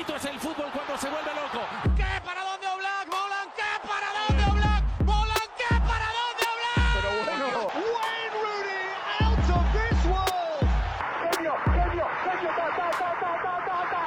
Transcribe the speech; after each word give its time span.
bonito 0.00 0.16
es 0.16 0.24
el 0.24 0.40
fútbol 0.40 0.70
cuando 0.72 0.96
se 0.96 1.10
vuelve 1.10 1.30
loco. 1.34 1.60
¿Qué 1.94 2.04
para 2.24 2.40
dónde 2.42 2.66
Oblak? 2.68 3.06
Molan, 3.12 3.48
¿qué 3.54 3.72
para 3.86 4.08
dónde 4.16 4.42
Oblak? 4.50 4.82
Molan, 5.04 5.48
¿qué 5.60 5.74
para 5.76 6.08
dónde 6.16 6.42
Oblak? 6.48 6.88
Pero 6.96 7.10
bueno, 7.28 7.46
Wayne 7.76 8.32
Rooney 8.40 8.96
out 9.20 9.50
of 9.50 9.64
this 9.76 10.00
world. 10.08 10.64
genio, 11.20 11.52
genio, 11.66 12.06
genio, 12.24 12.50
ta, 12.56 12.66
ta, 12.76 12.88
ta, 12.96 13.08
ta, 13.20 13.32
ta, 13.44 13.54
ta, 13.66 13.78
ta. 13.92 14.02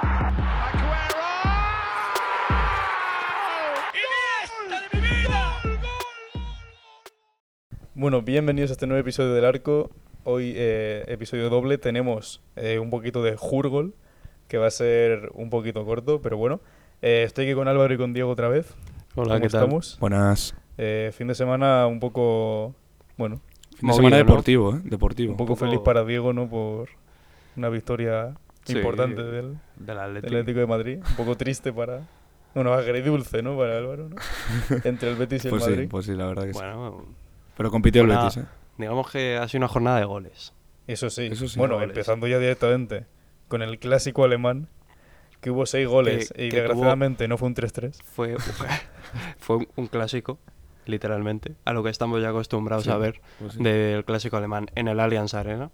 Aguero. 0.66 1.30
Iniesta 3.94 4.76
de 4.82 4.88
mi 4.94 5.00
vida. 5.06 5.40
Gol, 5.64 5.78
gol, 5.78 5.94
Bueno, 7.94 8.18
bienvenidos 8.24 8.72
a 8.72 8.74
este 8.74 8.88
nuevo 8.88 9.02
episodio 9.02 9.34
del 9.34 9.46
Arco. 9.46 9.92
Hoy, 10.24 10.54
eh, 10.56 11.04
episodio 11.08 11.50
doble, 11.52 11.78
tenemos 11.78 12.42
eh, 12.56 12.80
un 12.80 12.90
poquito 12.90 13.22
de 13.22 13.36
Jurgol, 13.38 13.94
que 14.54 14.60
va 14.60 14.68
a 14.68 14.70
ser 14.70 15.32
un 15.34 15.50
poquito 15.50 15.84
corto, 15.84 16.22
pero 16.22 16.38
bueno. 16.38 16.62
Eh, 17.02 17.24
estoy 17.26 17.46
aquí 17.48 17.56
con 17.56 17.68
Álvaro 17.68 17.92
y 17.92 17.98
con 17.98 18.14
Diego 18.14 18.30
otra 18.30 18.50
vez. 18.50 18.72
Hola, 19.16 19.30
¿Cómo 19.30 19.42
¿qué 19.42 19.50
tal? 19.50 19.62
estamos? 19.64 19.98
Buenas. 20.00 20.56
Eh, 20.78 21.12
fin 21.12 21.26
de 21.26 21.34
semana 21.34 21.88
un 21.88 22.00
poco, 22.00 22.76
bueno, 23.18 23.38
Fin 23.72 23.80
de 23.80 23.88
Movido, 23.88 23.96
semana 23.96 24.18
¿no? 24.20 24.24
deportivo, 24.30 24.76
¿eh? 24.76 24.82
Deportivo. 24.84 25.32
un 25.32 25.38
poco 25.38 25.56
poco- 25.56 25.66
feliz 25.66 25.80
para 25.84 26.06
Diego, 26.06 26.34
¿no? 26.34 26.48
Por 26.48 26.90
una 27.58 27.70
victoria 27.70 28.36
Sí, 28.64 28.74
importante 28.74 29.24
del, 29.24 29.54
Del 29.54 29.60
del 29.88 29.98
Atlético. 29.98 30.28
Atlético 30.28 30.60
de 30.60 30.68
Madrid. 30.68 31.00
Un 31.10 31.16
poco 31.16 31.36
triste 31.36 31.74
para... 31.74 32.02
Bueno, 32.54 32.74
agridulce, 32.74 33.42
¿no? 33.42 33.58
Para 33.58 33.80
Álvaro, 33.80 34.10
¿no? 34.10 34.16
Entre 34.84 35.10
el 35.10 35.16
Betis 35.16 35.46
y 35.46 35.48
el 35.48 35.50
Pues 35.50 35.64
Madrid. 35.64 35.82
sí, 35.82 35.88
pues 35.88 36.06
sí, 36.06 36.14
la 36.14 36.28
verdad 36.28 36.44
que 36.44 36.54
sí. 36.54 36.60
Bueno, 36.60 37.06
Pero 37.58 37.72
compitió 37.72 38.04
el 38.04 38.08
Betis, 38.10 38.38
¿eh? 38.38 38.46
digamos 38.78 39.10
que 39.10 39.36
ha 39.36 39.48
sido 39.48 39.62
una 39.62 39.68
jornada 39.68 39.98
de 39.98 40.06
goles. 40.06 40.54
Eso 40.86 41.10
sí. 41.10 41.30
Eso 41.32 41.48
sí. 41.48 41.58
bueno, 41.58 41.74
Goles. 41.74 41.90
empezando 41.90 42.28
ya 42.28 42.38
directamente 42.38 43.08
con 43.48 43.62
el 43.62 43.80
clásico 43.80 44.24
alemán, 44.24 44.68
que 45.42 45.52
hubo 45.52 45.66
seis 45.66 45.88
goles 45.88 46.32
Que- 46.32 46.46
y 46.46 46.50
que 46.50 46.58
desgraciadamente 46.62 47.28
no 47.28 47.38
fue 47.38 47.48
un 47.50 47.56
3-3. 47.56 48.02
Fue, 48.04 48.36
fue 49.38 49.68
un, 49.76 49.88
clásico, 49.88 50.40
literalmente, 50.86 51.56
a 51.66 51.74
lo 51.74 51.84
que 51.84 51.90
estamos 51.90 52.22
ya 52.22 52.30
acostumbrados 52.30 52.86
Sí, 52.86 52.90
a 52.92 52.98
ver 52.98 53.22
pues 53.40 53.54
sí. 53.54 53.64
del 53.64 54.06
clásico 54.06 54.38
alemán 54.38 54.68
en 54.76 54.88
el 54.88 55.00
Allianz 55.00 55.34
Arena. 55.34 55.70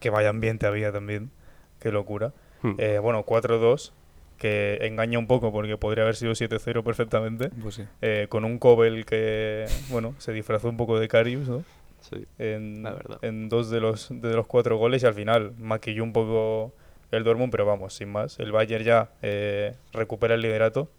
Que 0.00 0.10
vaya 0.10 0.30
ambiente 0.30 0.66
había 0.66 0.90
también. 0.92 1.30
Qué 1.78 1.92
locura. 1.92 2.32
Hmm. 2.62 2.74
Eh, 2.78 2.98
bueno, 2.98 3.24
4-2, 3.24 3.92
que 4.38 4.78
engaña 4.82 5.18
un 5.18 5.26
poco 5.26 5.52
porque 5.52 5.76
podría 5.76 6.04
haber 6.04 6.16
sido 6.16 6.32
7-0 6.32 6.82
perfectamente. 6.82 7.50
Pues 7.62 7.74
sí. 7.76 7.84
eh, 8.00 8.26
con 8.30 8.44
un 8.46 8.58
Kobel 8.58 9.04
que, 9.04 9.66
bueno, 9.90 10.14
se 10.18 10.32
disfrazó 10.32 10.68
un 10.70 10.76
poco 10.78 10.98
de 10.98 11.08
Karius, 11.08 11.48
¿no? 11.48 11.64
Sí. 12.00 12.26
En, 12.38 12.82
La 12.82 12.92
verdad. 12.92 13.18
en 13.20 13.50
dos 13.50 13.68
de 13.68 13.80
los, 13.80 14.08
de 14.10 14.32
los 14.34 14.46
cuatro 14.46 14.78
goles 14.78 15.02
y 15.02 15.06
al 15.06 15.12
final 15.14 15.52
maquilló 15.58 16.02
un 16.02 16.14
poco 16.14 16.72
el 17.10 17.24
Dortmund, 17.24 17.50
pero 17.50 17.66
vamos, 17.66 17.94
sin 17.94 18.10
más. 18.10 18.38
El 18.38 18.52
Bayern 18.52 18.84
ya 18.84 19.10
eh, 19.22 19.74
recupera 19.92 20.34
el 20.34 20.42
liderato. 20.42 20.90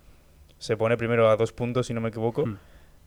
Se 0.58 0.78
pone 0.78 0.98
primero 0.98 1.30
a 1.30 1.36
dos 1.38 1.54
puntos, 1.54 1.88
si 1.88 1.94
no 1.94 2.02
me 2.02 2.10
equivoco. 2.10 2.46
Hmm. 2.46 2.58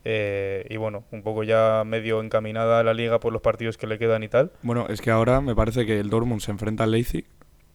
Eh, 0.07 0.65
y 0.69 0.77
bueno, 0.77 1.03
un 1.11 1.23
poco 1.23 1.43
ya 1.43 1.83
medio 1.85 2.21
encaminada 2.21 2.79
a 2.79 2.83
la 2.83 2.93
liga 2.93 3.19
por 3.19 3.33
los 3.33 3.41
partidos 3.41 3.77
que 3.77 3.87
le 3.87 3.97
quedan 3.97 4.21
y 4.23 4.27
tal. 4.27 4.51
Bueno, 4.61 4.85
es 4.87 5.01
que 5.01 5.09
ahora 5.11 5.41
me 5.41 5.55
parece 5.55 5.85
que 5.85 5.99
el 5.99 6.09
Dortmund 6.09 6.41
se 6.41 6.51
enfrenta 6.51 6.83
al 6.83 6.91
Leipzig 6.91 7.25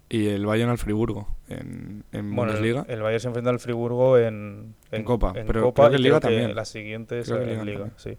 y 0.09 0.29
el 0.29 0.47
Bayern 0.47 0.71
al 0.71 0.79
Friburgo 0.79 1.27
en, 1.49 2.05
en 2.13 2.35
Bueno, 2.37 2.53
el, 2.53 2.59
Bundesliga. 2.59 2.85
el 2.89 3.03
Bayern 3.03 3.21
se 3.21 3.29
enfrenta 3.29 3.51
al 3.51 3.59
Friburgo 3.59 4.17
en, 4.19 4.75
En 4.93 5.03
Copa, 5.05 5.33
en 5.35 5.47
pero 5.47 5.63
Copa 5.63 5.83
creo 5.89 5.91
que 5.91 5.97
en 5.97 6.03
Liga 6.03 6.21
creo 6.21 6.31
que 6.31 6.37
también. 6.37 6.57
La 6.57 6.65
siguiente 6.65 7.19
es 7.21 7.31
en 7.31 7.47
Liga, 7.49 7.65
Liga 7.65 7.91
sí. 7.97 8.17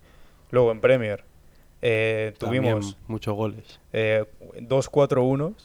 Luego 0.51 0.71
en 0.73 0.81
Premier 0.81 1.23
eh, 1.81 2.33
También 2.37 2.63
tuvimos 2.63 2.97
muchos 3.07 3.33
goles. 3.33 3.79
eh, 3.93 4.25
dos 4.59 4.91
4-1 4.91 5.55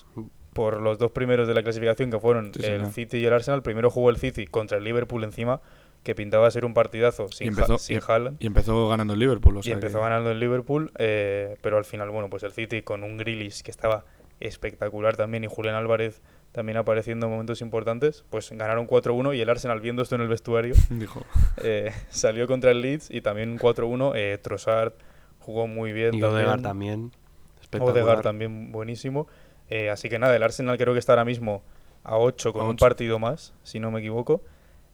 por 0.57 0.81
los 0.81 0.99
dos 0.99 1.13
primeros 1.13 1.47
de 1.47 1.55
la 1.55 1.63
clasificación 1.63 2.11
que 2.11 2.19
fueron 2.19 2.47
Sí, 2.53 2.61
el 2.65 2.65
señor. 2.79 2.93
City 2.93 3.19
y 3.19 3.25
el 3.27 3.33
Arsenal. 3.33 3.63
Primero 3.63 3.91
jugó 3.91 4.11
el 4.11 4.17
City 4.17 4.47
contra 4.47 4.79
el 4.79 4.85
Liverpool 4.85 5.23
encima, 5.23 5.61
que 6.03 6.15
pintaba 6.15 6.51
ser 6.51 6.65
un 6.65 6.73
partidazo 6.75 7.29
sin, 7.29 7.47
Y 7.47 7.49
empezó- 7.49 7.75
Ha- 7.75 7.79
sin 7.79 7.99
y- 7.99 8.01
Haaland. 8.07 8.37
Y 8.43 8.47
empezó 8.47 8.89
ganando 8.89 9.13
el 9.15 9.21
Liverpool. 9.21 9.57
O 9.57 9.61
Y 9.61 9.65
sea 9.65 9.75
empezó 9.75 9.99
que- 9.99 10.05
ganando 10.05 10.31
el 10.31 10.41
Liverpool, 10.41 10.91
eh, 10.99 11.57
pero 11.61 11.77
al 11.79 11.85
final, 11.85 12.11
bueno, 12.11 12.29
pues 12.31 12.43
el 12.43 12.53
City 12.53 12.83
con 12.83 13.05
un 13.05 13.17
Grealish 13.19 13.63
que 13.63 13.71
estaba 13.71 14.05
espectacular 14.41 15.17
también 15.17 15.45
y 15.45 15.47
Julián 15.47 15.75
Álvarez 15.75 16.21
también 16.53 16.79
apareciendo 16.79 17.27
en 17.27 17.33
momentos 17.33 17.61
importantes, 17.61 18.25
pues 18.31 18.51
ganaron 18.51 18.87
4-1 18.87 19.35
y 19.35 19.41
el 19.43 19.51
Arsenal 19.51 19.81
viendo 19.81 20.03
esto 20.03 20.15
en 20.15 20.23
el 20.23 20.29
vestuario 20.29 20.75
Dijo. 20.91 21.25
eh, 21.63 21.93
salió 22.09 22.47
contra 22.47 22.71
el 22.71 22.81
Leeds 22.81 23.11
y 23.11 23.21
también 23.21 23.51
un 23.51 23.59
4-1. 23.59 24.13
Eh, 24.15 24.39
Trossard 24.43 24.93
jugó 25.41 25.67
muy 25.67 25.93
bien. 25.93 26.15
Y 26.15 26.21
también. 26.21 26.43
Odegaard 26.45 26.63
también. 26.63 27.13
Espectacular. 27.61 27.95
Odegaard 28.05 28.23
también 28.23 28.73
buenísimo. 28.73 29.27
Eh, 29.71 29.91
así 29.91 30.09
que 30.09 30.19
nada, 30.19 30.35
el 30.37 30.43
Arsenal 30.43 30.79
creo 30.79 30.93
que 30.93 30.99
está 30.99 31.13
ahora 31.13 31.25
mismo 31.25 31.63
a 32.05 32.19
8 32.19 32.53
con 32.53 32.67
A 32.67 32.69
un 32.69 32.77
partido 32.77 33.19
más, 33.19 33.55
si 33.63 33.81
no 33.81 33.91
me 33.91 34.01
equivoco. 34.01 34.43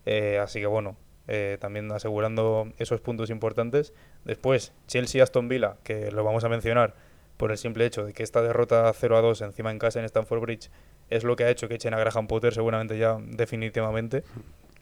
Eh, 0.06 0.38
así 0.38 0.60
que 0.60 0.66
bueno, 0.66 0.97
eh, 1.28 1.59
también 1.60 1.91
asegurando 1.93 2.72
esos 2.78 3.00
puntos 3.00 3.31
importantes. 3.31 3.93
Después, 4.25 4.72
Chelsea-Aston 4.88 5.49
Villa, 5.49 5.77
que 5.84 6.11
lo 6.11 6.25
vamos 6.25 6.44
a 6.44 6.49
mencionar 6.49 6.94
por 7.37 7.50
el 7.50 7.59
simple 7.59 7.87
hecho 7.87 8.05
de 8.05 8.12
que 8.12 8.22
esta 8.22 8.43
derrota 8.43 8.93
0 8.93 9.16
a 9.16 9.21
2 9.21 9.41
encima 9.43 9.71
en 9.71 9.78
casa 9.78 9.99
en 9.99 10.05
Stamford 10.05 10.41
Bridge 10.41 10.71
es 11.11 11.25
lo 11.25 11.37
que 11.37 11.44
ha 11.44 11.50
hecho 11.50 11.69
que 11.69 11.75
echen 11.75 11.94
a 11.94 11.99
Graham 11.99 12.27
Potter 12.27 12.55
seguramente 12.55 12.99
ya 12.99 13.19
definitivamente. 13.21 14.25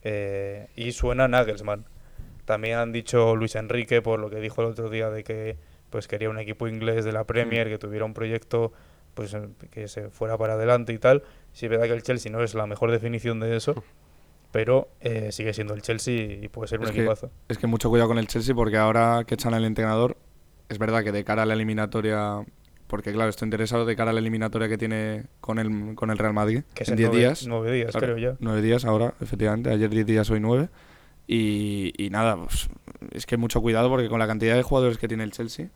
Eh, 0.02 0.68
y 0.76 0.92
suena 0.92 1.28
Nagelsmann. 1.28 1.84
También 2.44 2.78
han 2.78 2.92
dicho 2.92 3.36
Luis 3.36 3.54
Enrique 3.54 4.02
por 4.02 4.18
lo 4.18 4.30
que 4.30 4.40
dijo 4.40 4.62
el 4.62 4.68
otro 4.68 4.90
día 4.90 5.10
de 5.10 5.24
que 5.24 5.56
pues 5.90 6.06
quería 6.06 6.30
un 6.30 6.38
equipo 6.38 6.68
inglés 6.68 7.04
de 7.04 7.12
la 7.12 7.24
Premier 7.24 7.68
que 7.68 7.78
tuviera 7.78 8.04
un 8.04 8.14
proyecto 8.14 8.72
pues 9.15 9.34
eh, 9.34 9.48
que 9.71 9.88
se 9.88 10.10
fuera 10.10 10.37
para 10.38 10.54
adelante 10.54 10.93
y 10.93 10.98
tal. 10.98 11.22
Sí 11.53 11.66
es 11.66 11.71
verdad 11.71 11.87
que 11.87 11.93
el 11.94 12.03
Chelsea 12.03 12.31
no 12.31 12.43
es 12.43 12.54
la 12.54 12.66
mejor 12.66 12.91
definición 12.91 13.41
de 13.41 13.56
eso, 13.56 13.82
pero 14.53 14.88
eh, 15.00 15.32
sigue 15.32 15.53
siendo 15.54 15.75
el 15.75 15.82
Chelsea 15.82 16.15
y 16.43 16.48
puede 16.48 16.69
ser 16.69 16.81
un 16.81 16.87
Es 16.87 16.93
que- 16.93 16.98
equipazo. 17.00 17.31
Es 17.48 17.59
que 17.59 17.66
mucho 17.66 17.88
cuidado 17.91 18.09
con 18.09 18.19
el 18.19 18.26
Chelsea 18.26 18.54
porque 18.54 18.76
ahora 18.76 19.25
que 19.26 19.34
echan 19.34 19.54
al 19.54 19.65
entrenador, 19.65 20.16
es 20.69 20.78
verdad 20.78 21.03
que 21.04 21.12
de 21.12 21.25
cara 21.25 21.43
a 21.43 21.47
la 21.47 21.54
eliminatoria, 21.54 22.44
porque 22.87 23.12
claro, 23.12 23.31
estoy 23.31 23.47
interesado 23.47 23.84
de 23.87 23.94
cara 23.97 24.10
a 24.10 24.15
la 24.15 24.21
eliminatoria 24.21 24.69
que 24.69 24.78
tiene 24.78 25.25
con 25.41 25.59
el, 25.59 25.94
con 25.94 26.10
el 26.10 26.19
Real 26.19 26.32
Madrid 26.34 26.62
Que 26.75 26.82
es 26.84 26.88
en 26.88 26.94
en 26.94 26.98
10 26.98 27.09
nueve- 27.10 27.21
días. 27.25 27.47
nueve 27.47 27.72
días, 27.72 27.91
Claro, 27.92 28.06
creo 28.15 28.19
ya. 28.32 28.37
Nueve 28.41 28.62
días 28.62 28.84
ahora, 28.84 29.15
efectivamente. 29.21 29.71
Ayer 29.71 29.91
10 29.91 30.06
días, 30.06 30.31
hoy 30.31 30.41
9. 30.41 30.69
Y, 31.27 31.92
y 31.97 32.10
nada, 32.10 32.37
pues, 32.37 32.69
es 33.12 33.27
que 33.27 33.37
mucho 33.37 33.60
cuidado 33.60 33.88
porque 33.88 34.09
con 34.09 34.19
la 34.19 34.27
cantidad 34.27 34.56
de 34.56 34.62
jugadores 34.65 34.98
que 34.98 35.06
tiene 35.06 35.22
el 35.25 35.31
Chelsea, 35.31 35.69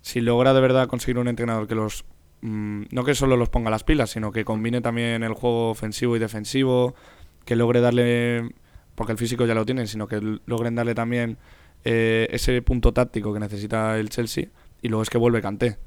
si 0.00 0.20
logra 0.22 0.54
de 0.54 0.60
verdad 0.62 0.88
conseguir 0.88 1.18
un 1.18 1.28
entrenador 1.28 1.66
que 1.68 1.74
los. 1.74 2.04
Mm, 2.44 2.84
no 2.92 3.04
que 3.04 3.14
solo 3.14 3.36
los 3.36 3.48
ponga 3.48 3.70
las 3.70 3.84
pilas, 3.84 4.10
sino 4.10 4.30
que 4.32 4.44
combine 4.44 4.80
también 4.80 5.22
el 5.22 5.32
juego 5.34 5.70
ofensivo 5.70 6.14
y 6.16 6.18
defensivo, 6.18 6.94
que 7.44 7.56
logre 7.56 7.80
darle. 7.80 8.50
Porque 8.94 9.12
el 9.12 9.18
físico 9.18 9.44
ya 9.44 9.54
lo 9.54 9.64
tienen, 9.66 9.88
sino 9.88 10.06
que 10.06 10.20
logren 10.46 10.74
darle 10.76 10.94
también 10.94 11.36
eh, 11.84 12.28
ese 12.30 12.62
punto 12.62 12.92
táctico 12.92 13.32
que 13.34 13.40
necesita 13.40 13.98
el 13.98 14.08
Chelsea. 14.08 14.46
Y 14.82 14.88
luego 14.88 15.02
es 15.02 15.10
que 15.10 15.18
vuelve 15.18 15.42
Kanté. 15.42 15.78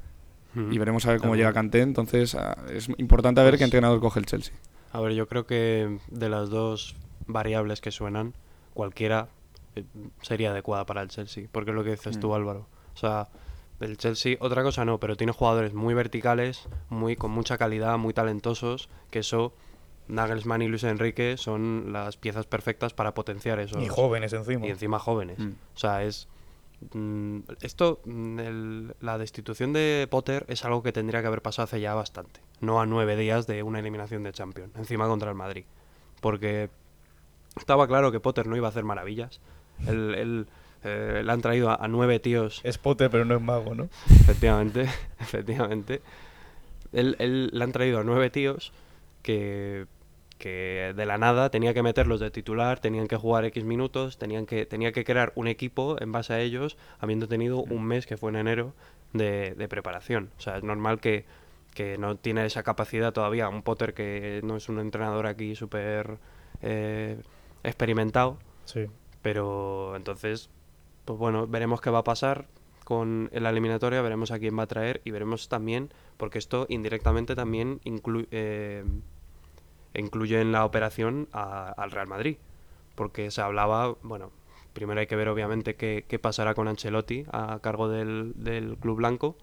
Mm. 0.54 0.72
Y 0.72 0.78
veremos 0.78 1.06
a 1.06 1.12
ver 1.12 1.20
cómo 1.20 1.34
llega 1.36 1.52
Kanté. 1.52 1.80
Entonces 1.80 2.34
ah, 2.34 2.56
es 2.70 2.88
importante 2.98 3.40
ver 3.40 3.50
Pues- 3.52 3.58
qué 3.60 3.64
entrenador 3.64 4.00
coge 4.00 4.20
el 4.20 4.26
Chelsea. 4.26 4.54
A 4.92 5.00
ver, 5.00 5.12
yo 5.12 5.26
creo 5.28 5.46
que 5.46 5.98
de 6.10 6.28
las 6.28 6.50
dos 6.50 6.96
variables 7.26 7.80
que 7.80 7.90
suenan, 7.90 8.34
cualquiera 8.74 9.28
eh, 9.76 9.84
sería 10.22 10.50
adecuada 10.50 10.84
para 10.86 11.02
el 11.02 11.08
Chelsea, 11.08 11.46
porque 11.52 11.70
es 11.70 11.74
lo 11.76 11.84
que 11.84 11.90
dices 11.92 12.18
tú, 12.20 12.30
Mm. 12.30 12.34
Álvaro. 12.34 12.66
O 12.94 12.96
sea, 12.96 13.28
el 13.80 13.96
Chelsea, 13.96 14.36
otra 14.40 14.62
cosa 14.62 14.84
no, 14.84 14.98
pero 14.98 15.16
tiene 15.16 15.32
jugadores 15.32 15.72
muy 15.74 15.94
verticales, 15.94 16.68
muy 16.88 17.16
con 17.16 17.30
mucha 17.30 17.58
calidad, 17.58 17.96
muy 17.98 18.12
talentosos, 18.14 18.88
que 19.10 19.20
eso 19.20 19.52
Nagelsmann 20.08 20.62
y 20.62 20.68
Luis 20.68 20.84
Enrique 20.84 21.36
son 21.36 21.92
las 21.92 22.16
piezas 22.16 22.46
perfectas 22.46 22.94
para 22.94 23.14
potenciar 23.14 23.58
eso. 23.60 23.78
Y 23.80 23.88
jóvenes 23.88 24.32
encima. 24.32 24.66
Y 24.66 24.70
encima 24.70 24.98
jóvenes. 24.98 25.38
Mm. 25.38 25.50
O 25.74 25.78
sea, 25.78 26.02
es. 26.04 26.28
mm, 26.92 27.40
esto, 27.60 28.00
mm, 28.04 28.38
el- 28.38 28.94
la 29.00 29.18
destitución 29.18 29.72
de 29.72 30.06
Potter 30.10 30.44
es 30.48 30.64
algo 30.64 30.82
que 30.82 30.92
tendría 30.92 31.20
que 31.20 31.26
haber 31.26 31.42
pasado 31.42 31.64
hace 31.64 31.80
ya 31.80 31.92
bastante. 31.94 32.40
No 32.60 32.80
a 32.80 32.86
nueve 32.86 33.16
días 33.16 33.46
de 33.48 33.62
una 33.64 33.80
eliminación 33.80 34.22
de 34.22 34.32
Champions, 34.32 34.72
encima 34.76 35.06
contra 35.08 35.28
el 35.28 35.34
Madrid. 35.36 35.64
Porque 36.20 36.70
estaba 37.56 37.86
claro 37.88 38.12
que 38.12 38.20
Potter 38.20 38.46
no 38.46 38.56
iba 38.56 38.68
a 38.68 38.70
hacer 38.70 38.84
maravillas. 38.84 39.40
Él, 39.86 40.46
eh, 40.84 41.22
le 41.24 41.32
han 41.32 41.40
traído 41.40 41.70
a, 41.70 41.74
a 41.76 41.88
nueve 41.88 42.18
tíos 42.20 42.60
Es 42.64 42.78
Potter, 42.78 43.10
pero 43.10 43.24
no 43.24 43.34
es 43.36 43.42
mago, 43.42 43.74
¿no? 43.74 43.88
Efectivamente, 44.10 44.86
efectivamente. 45.20 46.00
Él, 46.92 47.16
él- 47.18 47.50
le 47.52 47.64
han 47.64 47.72
traído 47.72 47.98
a 48.00 48.04
nueve 48.04 48.30
tíos 48.30 48.72
que, 49.22 49.86
que 50.38 50.92
de 50.96 51.06
la 51.06 51.18
nada 51.18 51.50
tenía 51.50 51.74
que 51.74 51.82
meterlos 51.82 52.20
de 52.20 52.30
titular, 52.30 52.80
tenían 52.80 53.08
que 53.08 53.16
jugar 53.16 53.44
X 53.46 53.64
minutos, 53.64 54.18
tenían 54.18 54.46
que, 54.46 54.66
tenía 54.66 54.92
que 54.92 55.04
crear 55.04 55.32
un 55.34 55.48
equipo 55.48 55.96
en 56.00 56.12
base 56.12 56.32
a 56.32 56.40
ellos, 56.40 56.76
habiendo 57.00 57.28
tenido 57.28 57.58
un 57.62 57.84
mes, 57.84 58.06
que 58.06 58.16
fue 58.16 58.30
en 58.30 58.36
enero, 58.36 58.72
de, 59.12 59.54
de 59.56 59.68
preparación. 59.68 60.30
O 60.38 60.40
sea, 60.40 60.56
es 60.58 60.62
normal 60.64 61.00
que, 61.00 61.24
que 61.74 61.98
no 61.98 62.16
tiene 62.16 62.44
esa 62.46 62.62
capacidad 62.62 63.12
todavía. 63.12 63.48
Un 63.48 63.62
Potter 63.62 63.94
que 63.94 64.40
no 64.44 64.56
es 64.56 64.68
un 64.68 64.78
entrenador 64.80 65.26
aquí 65.26 65.54
súper 65.56 66.18
eh, 66.62 67.18
experimentado, 67.64 68.38
Sí. 68.64 68.86
pero 69.22 69.94
entonces, 69.96 70.50
pues 71.08 71.18
bueno, 71.18 71.46
veremos 71.46 71.80
qué 71.80 71.88
va 71.88 72.00
a 72.00 72.04
pasar 72.04 72.48
con 72.84 73.30
la 73.32 73.48
eliminatoria, 73.48 74.02
veremos 74.02 74.30
a 74.30 74.38
quién 74.38 74.58
va 74.58 74.64
a 74.64 74.66
traer 74.66 75.00
y 75.06 75.10
veremos 75.10 75.48
también, 75.48 75.88
porque 76.18 76.36
esto 76.38 76.66
indirectamente 76.68 77.34
también 77.34 77.80
eh, 78.30 78.84
incluye 79.94 80.38
en 80.42 80.52
la 80.52 80.66
operación 80.66 81.26
a- 81.32 81.70
al 81.70 81.92
Real 81.92 82.08
Madrid. 82.08 82.36
Porque 82.94 83.30
se 83.30 83.40
hablaba, 83.40 83.94
bueno, 84.02 84.32
primero 84.74 85.00
hay 85.00 85.06
que 85.06 85.16
ver 85.16 85.30
obviamente 85.30 85.76
qué, 85.76 86.04
qué 86.06 86.18
pasará 86.18 86.52
con 86.52 86.68
Ancelotti 86.68 87.24
a 87.32 87.58
cargo 87.62 87.88
del, 87.88 88.34
del 88.36 88.76
Club 88.76 88.98
Blanco, 88.98 89.36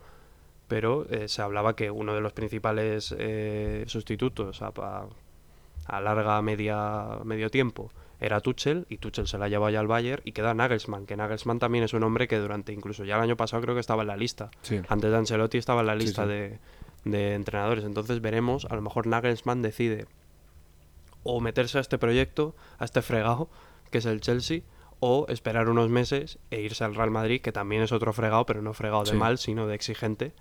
pero 0.67 1.07
eh, 1.09 1.27
se 1.29 1.41
hablaba 1.41 1.75
que 1.75 1.89
uno 1.89 2.13
de 2.13 2.21
los 2.21 2.33
principales 2.33 3.15
eh, 3.17 3.85
sustitutos 3.87 4.61
a, 4.61 4.67
a- 4.77 5.07
a 5.87 5.99
larga 6.01 6.39
media 6.43 7.17
medio 7.23 7.49
tiempo 7.49 7.89
era 8.19 8.39
Tuchel 8.41 8.85
y 8.89 8.97
Tuchel 8.97 9.27
se 9.27 9.37
la 9.37 9.49
llevó 9.49 9.69
ya 9.69 9.79
al 9.79 9.87
Bayern 9.87 10.21
y 10.25 10.31
queda 10.31 10.53
Nagelsmann, 10.53 11.05
que 11.05 11.15
Nagelsmann 11.15 11.59
también 11.59 11.83
es 11.83 11.93
un 11.93 12.03
hombre 12.03 12.27
que 12.27 12.37
durante 12.37 12.73
incluso 12.73 13.03
ya 13.03 13.15
el 13.15 13.21
año 13.21 13.37
pasado 13.37 13.61
creo 13.61 13.75
que 13.75 13.81
estaba 13.81 14.03
en 14.03 14.07
la 14.07 14.17
lista. 14.17 14.51
Sí. 14.61 14.81
Antes 14.87 15.11
de 15.11 15.17
Ancelotti 15.17 15.57
estaba 15.57 15.81
en 15.81 15.87
la 15.87 15.95
lista 15.95 16.23
sí. 16.23 16.29
De, 16.29 16.59
de 17.03 17.33
entrenadores. 17.35 17.83
Entonces 17.83 18.21
veremos, 18.21 18.65
a 18.65 18.75
lo 18.75 18.81
mejor 18.81 19.07
Nagelsmann 19.07 19.61
decide 19.61 20.07
o 21.23 21.41
meterse 21.41 21.79
a 21.79 21.81
este 21.81 21.97
proyecto, 21.97 22.55
a 22.77 22.85
este 22.85 23.01
fregado, 23.01 23.49
que 23.89 23.97
es 23.97 24.05
el 24.05 24.21
Chelsea, 24.21 24.61
o 24.99 25.25
esperar 25.27 25.69
unos 25.69 25.89
meses 25.89 26.39
e 26.51 26.61
irse 26.61 26.83
al 26.83 26.95
Real 26.95 27.11
Madrid, 27.11 27.41
que 27.41 27.51
también 27.51 27.81
es 27.81 27.91
otro 27.91 28.13
fregado, 28.13 28.45
pero 28.45 28.61
no 28.61 28.73
fregado 28.73 29.03
de 29.03 29.13
mal, 29.13 29.37
sino 29.37 29.67
de 29.67 29.75
exigente. 29.75 30.33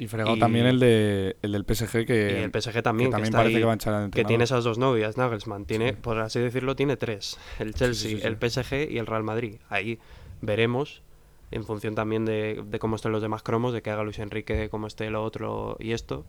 Y 0.00 0.06
fregado 0.08 0.34
Y- 0.34 0.38
también 0.38 0.64
el, 0.66 0.80
de, 0.80 1.36
el 1.42 1.52
del 1.52 1.64
PSG 1.64 2.06
que, 2.06 2.38
y 2.40 2.42
el 2.42 2.50
PSG 2.50 2.82
también, 2.82 3.10
que 3.10 3.16
que, 3.16 3.22
también 3.22 3.24
está 3.24 3.38
parece 3.38 3.56
ahí, 3.56 3.60
que 3.60 3.66
va 3.66 3.72
a 3.72 3.74
echar 3.74 3.94
al 3.94 4.10
que 4.10 4.24
tiene 4.24 4.44
esas 4.44 4.64
dos 4.64 4.78
novias, 4.78 5.16
Nagelsmann. 5.18 5.66
Tiene, 5.66 5.90
Sí. 5.90 5.96
por 6.00 6.18
así 6.18 6.40
decirlo, 6.40 6.74
tiene 6.74 6.96
tres. 6.96 7.38
El 7.58 7.74
Chelsea, 7.74 8.10
sí, 8.12 8.16
sí. 8.20 8.26
el 8.26 8.36
PSG 8.36 8.90
y 8.90 8.98
el 8.98 9.06
Real 9.06 9.22
Madrid. 9.22 9.56
Ahí 9.68 9.98
veremos, 10.40 11.02
en 11.50 11.64
función 11.64 11.94
también 11.94 12.24
de, 12.24 12.62
de 12.66 12.78
cómo 12.78 12.96
estén 12.96 13.12
los 13.12 13.20
demás 13.22 13.42
cromos, 13.42 13.72
de 13.74 13.82
que 13.82 13.90
haga 13.90 14.02
Luis 14.02 14.18
Enrique, 14.20 14.68
cómo 14.70 14.86
esté 14.86 15.10
lo 15.10 15.22
otro 15.22 15.76
y 15.80 15.92
esto, 15.92 16.24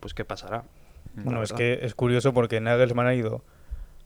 pues 0.00 0.14
qué 0.14 0.24
pasará. 0.24 0.64
Bueno, 1.14 1.38
la 1.38 1.44
es 1.44 1.52
que 1.52 1.80
es 1.82 1.94
curioso 1.94 2.32
porque 2.32 2.60
Nagelsmann 2.60 3.06
ha 3.08 3.14
ido 3.14 3.42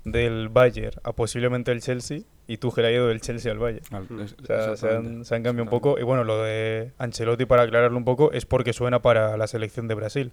del 0.05 0.49
Bayern 0.49 0.99
a 1.05 1.13
posiblemente 1.13 1.73
el 1.73 1.81
Chelsea 1.83 2.21
y 2.47 2.57
Tuchel 2.57 2.85
ha 2.87 2.91
ido 2.91 3.09
del 3.09 3.21
Chelsea 3.21 3.53
al 3.53 3.59
Bayern. 3.59 3.85
Al- 3.93 4.21
es- 4.21 4.35
O 4.43 4.47
sea, 4.47 4.77
se 4.77 4.89
han, 4.89 5.25
se 5.25 5.35
han 5.35 5.43
cambiado 5.43 5.65
un 5.65 5.71
poco. 5.71 5.99
Y 5.99 6.03
bueno, 6.03 6.25
lo 6.25 6.43
de 6.43 6.93
Ancelotti, 6.99 7.45
para 7.47 7.63
aclararlo 7.63 7.97
un 7.99 8.05
poco, 8.05 8.33
es 8.33 8.47
porque 8.47 8.73
suena 8.73 9.03
para 9.03 9.37
la 9.37 9.47
selección 9.47 9.89
de 9.89 9.95
Brasil. 9.95 10.33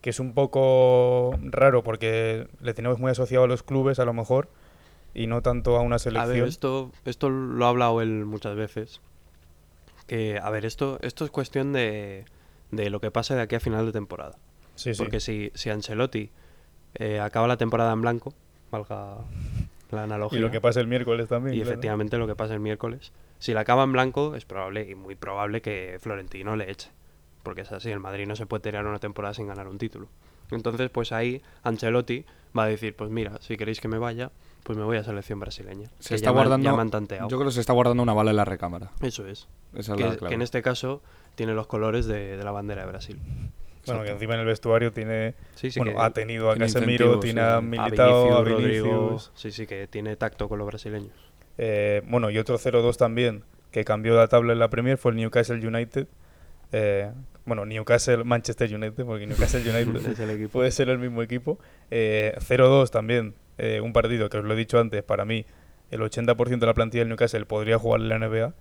Que 0.00 0.10
es 0.10 0.20
un 0.20 0.34
poco 0.34 1.34
raro 1.42 1.82
porque 1.82 2.46
le 2.60 2.74
tenemos 2.74 2.98
muy 2.98 3.10
asociado 3.10 3.44
a 3.44 3.46
los 3.48 3.62
clubes, 3.62 3.98
a 3.98 4.04
lo 4.04 4.12
mejor, 4.12 4.50
y 5.14 5.26
no 5.28 5.40
tanto 5.40 5.76
a 5.76 5.80
una 5.80 5.96
A 5.96 5.98
selección. 5.98 6.32
ver, 6.40 6.48
esto, 6.48 6.92
esto 7.06 7.30
lo 7.30 7.64
ha 7.64 7.68
hablado 7.70 8.02
él 8.02 8.26
muchas 8.26 8.54
veces. 8.56 9.00
Que, 10.06 10.38
a 10.42 10.50
ver, 10.50 10.66
esto, 10.66 10.98
esto 11.00 11.24
es 11.24 11.30
cuestión 11.30 11.72
de, 11.72 12.26
de 12.70 12.90
lo 12.90 13.00
que 13.00 13.10
pase 13.10 13.34
de 13.34 13.40
aquí 13.40 13.54
a 13.54 13.60
final 13.60 13.86
de 13.86 13.92
temporada. 13.92 14.36
sí, 14.74 14.92
sí. 14.92 14.98
Porque 15.02 15.20
si, 15.20 15.50
si 15.54 15.70
Ancelotti 15.70 16.30
eh, 16.96 17.20
acaba 17.20 17.46
la 17.48 17.56
temporada 17.56 17.92
en 17.94 18.02
blanco, 18.02 18.34
valga 18.74 19.18
la 19.90 20.02
analogía. 20.02 20.38
Y 20.38 20.42
lo 20.42 20.50
que 20.50 20.60
pasa 20.60 20.80
el 20.80 20.86
miércoles 20.86 21.28
también. 21.28 21.54
y 21.54 21.58
claro. 21.58 21.70
efectivamente 21.70 22.18
lo 22.18 22.26
que 22.26 22.34
pasa 22.34 22.54
el 22.54 22.60
miércoles. 22.60 23.12
Si 23.38 23.52
la 23.52 23.60
acaba 23.60 23.84
en 23.84 23.92
blanco, 23.92 24.34
es 24.34 24.44
probable 24.44 24.88
y 24.88 24.94
muy 24.94 25.14
probable 25.14 25.60
que 25.62 25.98
Florentino 26.00 26.56
le 26.56 26.70
eche. 26.70 26.90
Porque 27.42 27.60
es 27.62 27.72
así, 27.72 27.90
el 27.90 28.00
Madrid 28.00 28.26
no 28.26 28.36
se 28.36 28.46
puede 28.46 28.62
tirar 28.62 28.86
una 28.86 28.98
temporada 28.98 29.34
sin 29.34 29.46
ganar 29.46 29.68
un 29.68 29.78
título. 29.78 30.08
Entonces, 30.50 30.90
pues 30.90 31.12
ahí 31.12 31.42
Ancelotti 31.62 32.24
va 32.56 32.64
a 32.64 32.66
decir, 32.68 32.94
pues 32.96 33.10
mira, 33.10 33.38
si 33.40 33.56
queréis 33.56 33.80
que 33.80 33.88
me 33.88 33.98
vaya, 33.98 34.30
pues 34.62 34.78
me 34.78 34.84
voy 34.84 34.96
a 34.96 35.04
selección 35.04 35.40
brasileña. 35.40 35.88
Se 35.98 36.10
que 36.10 36.14
está 36.16 36.30
me 36.30 36.36
guardando. 36.36 36.76
me. 36.76 37.18
Yo 37.28 37.36
creo 37.36 37.44
que 37.44 37.52
se 37.52 37.60
está 37.60 37.72
guardando 37.72 38.02
una 38.02 38.14
bala 38.14 38.30
en 38.30 38.36
la 38.36 38.44
recámara. 38.44 38.90
Eso 39.00 39.26
es. 39.26 39.46
Esa 39.74 39.92
es 39.92 39.98
Que, 39.98 40.04
la 40.04 40.10
que 40.12 40.18
clave. 40.18 40.34
en 40.34 40.42
este 40.42 40.62
caso 40.62 41.02
tiene 41.34 41.52
los 41.54 41.66
colores 41.66 42.06
de, 42.06 42.36
de 42.36 42.44
la 42.44 42.50
bandera 42.50 42.82
de 42.82 42.88
Brasil. 42.88 43.18
Bueno, 43.86 44.02
que 44.04 44.10
encima 44.10 44.34
en 44.34 44.40
el 44.40 44.46
vestuario 44.46 44.92
tiene. 44.92 45.34
Sí, 45.54 45.70
sí, 45.70 45.78
bueno, 45.80 46.00
ha 46.00 46.10
tenido 46.10 46.50
a 46.50 46.56
Casemiro, 46.56 47.20
tiene 47.20 47.40
a. 47.40 47.60
Militao, 47.60 48.36
a 48.36 48.42
Vinicius, 48.42 48.78
Rodrigo, 48.86 49.18
sí, 49.34 49.50
sí, 49.50 49.66
que 49.66 49.86
tiene 49.86 50.16
tacto 50.16 50.48
con 50.48 50.58
los 50.58 50.66
brasileños. 50.66 51.12
Eh, 51.58 52.02
bueno, 52.06 52.30
y 52.30 52.38
otro 52.38 52.58
0-2 52.58 52.96
también, 52.96 53.44
que 53.70 53.84
cambió 53.84 54.16
la 54.16 54.28
tabla 54.28 54.52
en 54.52 54.58
la 54.58 54.70
Premier, 54.70 54.98
fue 54.98 55.12
el 55.12 55.16
Newcastle 55.18 55.66
United. 55.66 56.06
Eh, 56.72 57.10
bueno, 57.44 57.66
Newcastle 57.66 58.24
Manchester 58.24 58.74
United, 58.74 59.04
porque 59.04 59.26
Newcastle 59.26 59.60
United 59.70 60.10
Es 60.10 60.18
el 60.18 60.30
equipo. 60.30 60.50
puede 60.50 60.70
ser 60.70 60.88
el 60.88 60.98
mismo 60.98 61.22
equipo. 61.22 61.58
Eh, 61.90 62.34
0-2 62.38 62.90
también, 62.90 63.34
eh, 63.58 63.80
un 63.80 63.92
partido 63.92 64.28
que 64.28 64.38
os 64.38 64.44
lo 64.44 64.54
he 64.54 64.56
dicho 64.56 64.78
antes, 64.80 65.02
para 65.02 65.24
mí 65.24 65.44
el 65.90 66.00
80% 66.00 66.58
de 66.58 66.66
la 66.66 66.74
plantilla 66.74 67.02
del 67.02 67.10
Newcastle 67.10 67.44
podría 67.46 67.78
jugar 67.78 68.00
en 68.00 68.08
la 68.08 68.18
NBA, 68.18 68.54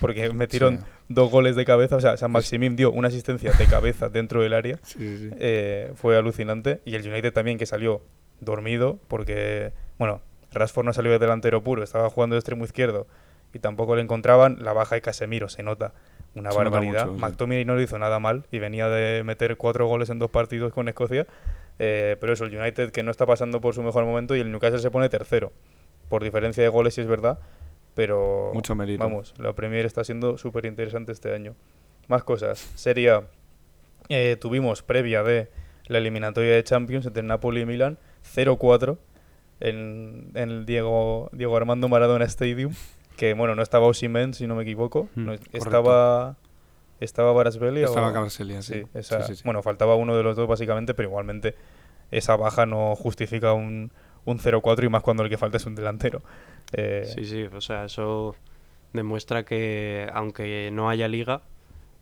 porque 0.00 0.32
metieron 0.32 0.78
Sí. 0.78 0.84
dos 1.08 1.30
goles 1.30 1.56
de 1.56 1.64
cabeza, 1.64 1.96
o 1.96 2.00
sea, 2.00 2.16
San 2.16 2.30
Maximín 2.32 2.76
dio 2.76 2.90
una 2.92 3.08
asistencia 3.08 3.52
de 3.52 3.66
cabeza 3.66 4.08
dentro 4.10 4.42
del 4.42 4.52
área. 4.54 4.78
Sí, 4.82 4.98
sí, 4.98 5.18
sí. 5.30 5.30
Eh, 5.38 5.92
fue 5.94 6.16
alucinante. 6.16 6.80
Y 6.84 6.94
el 6.94 7.08
United 7.08 7.32
también, 7.32 7.58
que 7.58 7.66
salió 7.66 8.02
dormido, 8.40 8.98
porque, 9.08 9.72
bueno, 9.98 10.20
Rashford 10.52 10.84
no 10.86 10.92
salió 10.92 11.12
de 11.12 11.18
delantero 11.18 11.62
puro, 11.62 11.82
estaba 11.82 12.08
jugando 12.10 12.34
de 12.34 12.40
extremo 12.40 12.64
izquierdo 12.64 13.06
y 13.52 13.58
tampoco 13.58 13.96
le 13.96 14.02
encontraban. 14.02 14.58
La 14.62 14.72
baja 14.72 14.94
de 14.94 15.00
Casemiro 15.02 15.48
se 15.48 15.62
nota 15.62 15.92
una 16.34 16.50
Se 16.50 16.58
barbaridad. 16.58 17.06
mucho, 17.06 17.14
sí. 17.16 17.20
McTominay 17.20 17.64
no 17.64 17.74
lo 17.74 17.80
hizo 17.82 17.98
nada 17.98 18.18
mal 18.18 18.44
y 18.50 18.58
venía 18.58 18.88
de 18.88 19.22
meter 19.24 19.56
cuatro 19.56 19.86
goles 19.86 20.10
en 20.10 20.18
dos 20.18 20.30
partidos 20.30 20.72
con 20.72 20.88
Escocia. 20.88 21.26
Eh, 21.78 22.16
pero 22.20 22.32
eso, 22.32 22.44
el 22.44 22.56
United 22.56 22.90
que 22.90 23.02
no 23.02 23.10
está 23.10 23.26
pasando 23.26 23.60
por 23.60 23.74
su 23.74 23.82
mejor 23.82 24.04
momento 24.04 24.34
y 24.36 24.40
el 24.40 24.50
Newcastle 24.50 24.80
se 24.80 24.90
pone 24.90 25.08
tercero. 25.08 25.52
Por 26.08 26.22
diferencia 26.22 26.62
de 26.62 26.68
goles, 26.68 26.94
sí 26.94 27.00
es 27.00 27.06
verdad. 27.06 27.38
Pero 27.96 28.52
Mucho 28.54 28.76
mérito. 28.76 29.02
vamos, 29.02 29.34
la 29.38 29.52
Premier 29.54 29.84
está 29.86 30.04
siendo 30.04 30.38
súper 30.38 30.66
interesante 30.66 31.10
este 31.10 31.34
año. 31.34 31.56
Más 32.06 32.22
cosas. 32.22 32.58
Sería 32.76 33.24
eh, 34.08 34.36
tuvimos 34.40 34.82
previa 34.84 35.24
de 35.24 35.50
la 35.88 35.98
eliminatoria 35.98 36.52
de 36.54 36.62
Champions 36.62 37.06
entre 37.06 37.24
Napoli 37.24 37.62
y 37.62 37.66
Milan 37.66 37.98
0-4 38.34 38.98
en, 39.60 40.30
en 40.34 40.50
el 40.50 40.66
Diego, 40.66 41.30
Diego 41.32 41.56
Armando 41.56 41.88
Maradona 41.88 42.24
Stadium 42.26 42.72
que 43.16 43.32
bueno 43.34 43.54
no 43.54 43.62
estaba 43.62 43.86
Osimhen 43.86 44.34
si 44.34 44.46
no 44.46 44.54
me 44.56 44.62
equivoco 44.64 45.08
Mm, 45.14 45.24
no, 45.24 45.32
estaba 45.52 46.36
estaba 47.00 47.32
Varasveli 47.32 47.82
o- 47.82 47.86
Estaba 47.86 48.28
sí. 48.62 48.82
esa- 48.94 49.22
Sí, 49.22 49.28
sí, 49.28 49.36
sí. 49.36 49.42
bueno 49.44 49.62
faltaba 49.62 49.94
uno 49.96 50.16
de 50.16 50.22
los 50.22 50.36
dos 50.36 50.46
básicamente 50.46 50.92
pero 50.92 51.08
igualmente 51.08 51.54
esa 52.10 52.36
baja 52.36 52.66
no 52.66 52.94
justifica 52.94 53.52
un, 53.54 53.90
un 54.24 54.38
0-4 54.38 54.84
y 54.84 54.88
más 54.88 55.02
cuando 55.02 55.22
el 55.22 55.30
que 55.30 55.38
falta 55.38 55.56
es 55.56 55.66
un 55.66 55.74
delantero 55.74 56.22
Eh, 56.72 57.04
Sí, 57.14 57.24
sí, 57.24 57.42
o 57.44 57.60
sea, 57.60 57.84
eso 57.84 58.34
demuestra 58.92 59.44
que 59.44 60.08
aunque 60.12 60.70
no 60.72 60.88
haya 60.88 61.08
liga, 61.08 61.42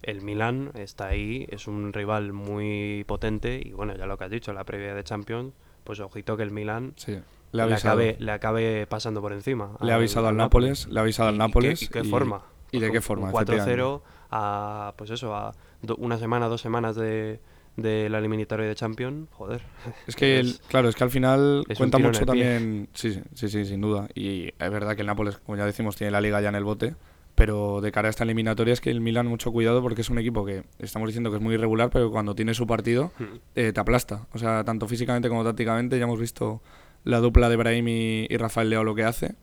el 0.03 0.21
Milan 0.23 0.71
está 0.75 1.09
ahí, 1.09 1.47
es 1.51 1.67
un 1.67 1.93
rival 1.93 2.33
muy 2.33 3.05
potente 3.07 3.61
y 3.65 3.73
bueno, 3.73 3.95
ya 3.97 4.07
lo 4.07 4.17
que 4.19 4.25
has 4.25 4.31
dicho, 4.31 4.53
la 4.53 4.65
previa 4.65 4.95
de 4.95 5.03
Champions, 5.05 5.53
pues 5.83 6.01
ojito 6.01 6.37
que 6.37 6.43
el 6.43 6.51
Milan 6.51 6.93
Sí. 6.97 7.19
Le 7.53 7.63
ha 7.63 7.67
acabe, 7.67 8.17
le 8.19 8.33
acabe 8.33 8.87
pasando 8.89 9.21
por 9.21 9.33
encima. 9.33 9.77
le 9.81 9.93
ha 9.93 9.95
avisado 9.95 10.27
al 10.29 10.37
Nápoles, 10.37 10.89
le 10.89 10.99
ha 10.99 11.03
avisado 11.03 11.29
al 11.29 11.35
¿Y- 11.35 11.37
y 11.37 11.39
Nápoles. 11.39 11.79
qué- 11.81 11.85
¿Y 12.01 12.03
qué 12.03 12.05
forma? 12.09 12.43
¿Y 12.73 12.81
de 12.81 12.91
qué 12.91 13.01
forma? 13.01 13.27
con 13.27 13.33
4-0 13.33 14.03
efectivamente. 14.03 14.25
a, 14.33 14.95
pues 14.97 15.11
eso, 15.11 15.35
a 15.37 15.53
do- 15.81 15.95
una 15.97 16.19
semana, 16.19 16.49
dos 16.49 16.61
semanas 16.61 16.97
de, 16.97 17.39
de 17.77 18.09
la 18.09 18.19
eliminatoria 18.19 18.67
de 18.67 18.75
Champions, 18.75 19.29
joder. 19.33 19.63
Es 20.07 20.15
que, 20.17 20.39
el- 20.41 20.57
claro, 20.69 20.89
es 20.89 20.95
que 20.97 21.05
al 21.05 21.11
final 21.11 21.65
es 21.69 21.77
cuenta 21.79 21.99
mucho 21.99 22.25
también. 22.25 22.89
Sí, 22.95 23.21
sí, 23.35 23.49
sí, 23.49 23.65
sin 23.65 23.81
duda. 23.81 24.09
Y 24.15 24.47
es 24.47 24.71
verdad 24.71 24.95
que 24.95 25.01
el 25.03 25.07
Nápoles, 25.09 25.39
como 25.39 25.57
ya 25.59 25.67
decimos, 25.67 25.97
tiene 25.97 26.11
la 26.11 26.21
liga 26.21 26.41
ya 26.41 26.49
en 26.51 26.55
el 26.55 26.65
bote. 26.65 26.95
Pero 27.37 27.81
de 27.81 27.91
cara 27.91 28.07
a 28.07 28.11
esta 28.11 28.23
eliminatoria 28.23 28.73
es 28.73 28.81
que 28.81 28.91
el 28.93 29.01
Milan, 29.01 29.27
mucho 29.27 29.51
cuidado 29.51 29.83
porque 29.83 30.03
es 30.03 30.09
un 30.11 30.19
equipo 30.19 30.45
que 30.45 30.63
estamos 30.79 31.09
diciendo 31.09 31.31
que 31.31 31.39
es 31.39 31.43
muy 31.43 31.55
irregular, 31.57 31.91
pero 31.91 32.13
cuando 32.13 32.37
tiene 32.37 32.55
su 32.55 32.65
partido 32.65 33.11
eh, 33.57 33.73
te 33.73 33.81
aplasta. 33.81 34.29
O 34.33 34.39
sea, 34.39 34.63
tanto 34.63 34.87
físicamente 34.87 35.29
como 35.29 35.43
tácticamente. 35.43 35.99
Ya 35.99 36.05
hemos 36.05 36.21
visto 36.21 36.63
la 37.03 37.19
dupla 37.19 37.49
de 37.49 37.57
Brahim 37.57 37.89
y, 37.89 38.27
y 38.31 38.37
Rafael 38.37 38.71
Leao 38.71 38.85
lo 38.85 38.95
que 38.95 39.03
hace. 39.03 39.35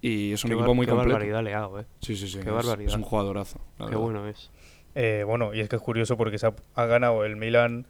Y 0.00 0.32
es 0.32 0.42
un 0.42 0.50
Qué 0.50 0.54
equipo 0.56 0.74
muy 0.74 0.86
qué 0.86 0.90
completo. 0.90 1.12
barbaridad 1.14 1.44
le 1.44 1.54
hago, 1.54 1.78
eh. 1.78 1.86
Sí, 2.00 2.16
sí, 2.16 2.26
sí. 2.26 2.40
Qué 2.42 2.48
es- 2.48 2.54
barbaridad. 2.54 2.90
Es 2.90 2.96
un 2.96 3.02
jugadorazo. 3.02 3.60
Qué 3.78 3.84
verdad. 3.84 3.98
bueno 4.00 4.26
es. 4.28 4.50
Eh, 4.96 5.22
bueno, 5.26 5.54
y 5.54 5.60
es 5.60 5.68
que 5.68 5.76
es 5.76 5.82
curioso 5.82 6.16
porque 6.16 6.38
se 6.38 6.46
ha, 6.46 6.54
ha 6.74 6.86
ganado 6.86 7.24
el 7.24 7.36
Milan 7.36 7.86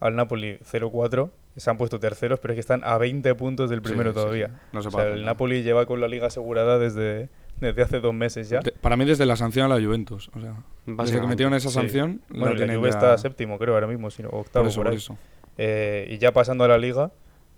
al 0.00 0.14
Napoli 0.16 0.58
0-4. 0.70 1.30
Se 1.56 1.68
han 1.70 1.76
puesto 1.76 1.98
terceros, 2.00 2.38
pero 2.40 2.52
es 2.52 2.56
que 2.56 2.60
están 2.60 2.82
a 2.84 2.96
20 2.96 3.34
puntos 3.34 3.68
del 3.70 3.82
primero 3.82 4.10
sí, 4.10 4.14
todavía. 4.14 4.48
sí. 4.48 4.54
No 4.72 4.82
se 4.82 4.88
o 4.88 4.90
sea, 4.92 5.06
el. 5.08 5.24
Napoli 5.24 5.62
lleva 5.62 5.84
con 5.86 6.00
la 6.00 6.08
liga 6.08 6.26
asegurada 6.28 6.78
desde, 6.78 7.28
desde 7.60 7.82
hace 7.82 8.00
dos 8.00 8.14
meses 8.14 8.48
ya. 8.48 8.60
De- 8.60 8.72
para 8.72 8.96
mí, 8.96 9.04
desde 9.04 9.26
la 9.26 9.36
sanción 9.36 9.70
a 9.70 9.76
la 9.78 9.84
Juventus. 9.84 10.30
O 10.34 10.40
sea, 10.40 10.54
desde 10.86 11.20
que 11.20 11.26
metieron 11.26 11.54
esa 11.54 11.70
sanción, 11.70 12.22
la 12.30 12.38
Bueno, 12.46 12.54
la 12.66 12.74
Juve 12.74 12.88
ya- 12.90 12.94
está 12.96 13.18
séptimo, 13.18 13.58
creo, 13.58 13.74
ahora 13.74 13.86
mismo, 13.86 14.10
sino 14.10 14.28
octavo 14.30 14.64
por 14.64 14.70
eso, 14.70 14.76
por 14.80 14.84
por 14.86 14.92
ahí. 14.92 14.96
eso. 14.96 15.18
Eh, 15.58 16.06
y 16.10 16.18
ya 16.18 16.32
pasando 16.32 16.64
a 16.64 16.68
la 16.68 16.78
liga, 16.78 17.10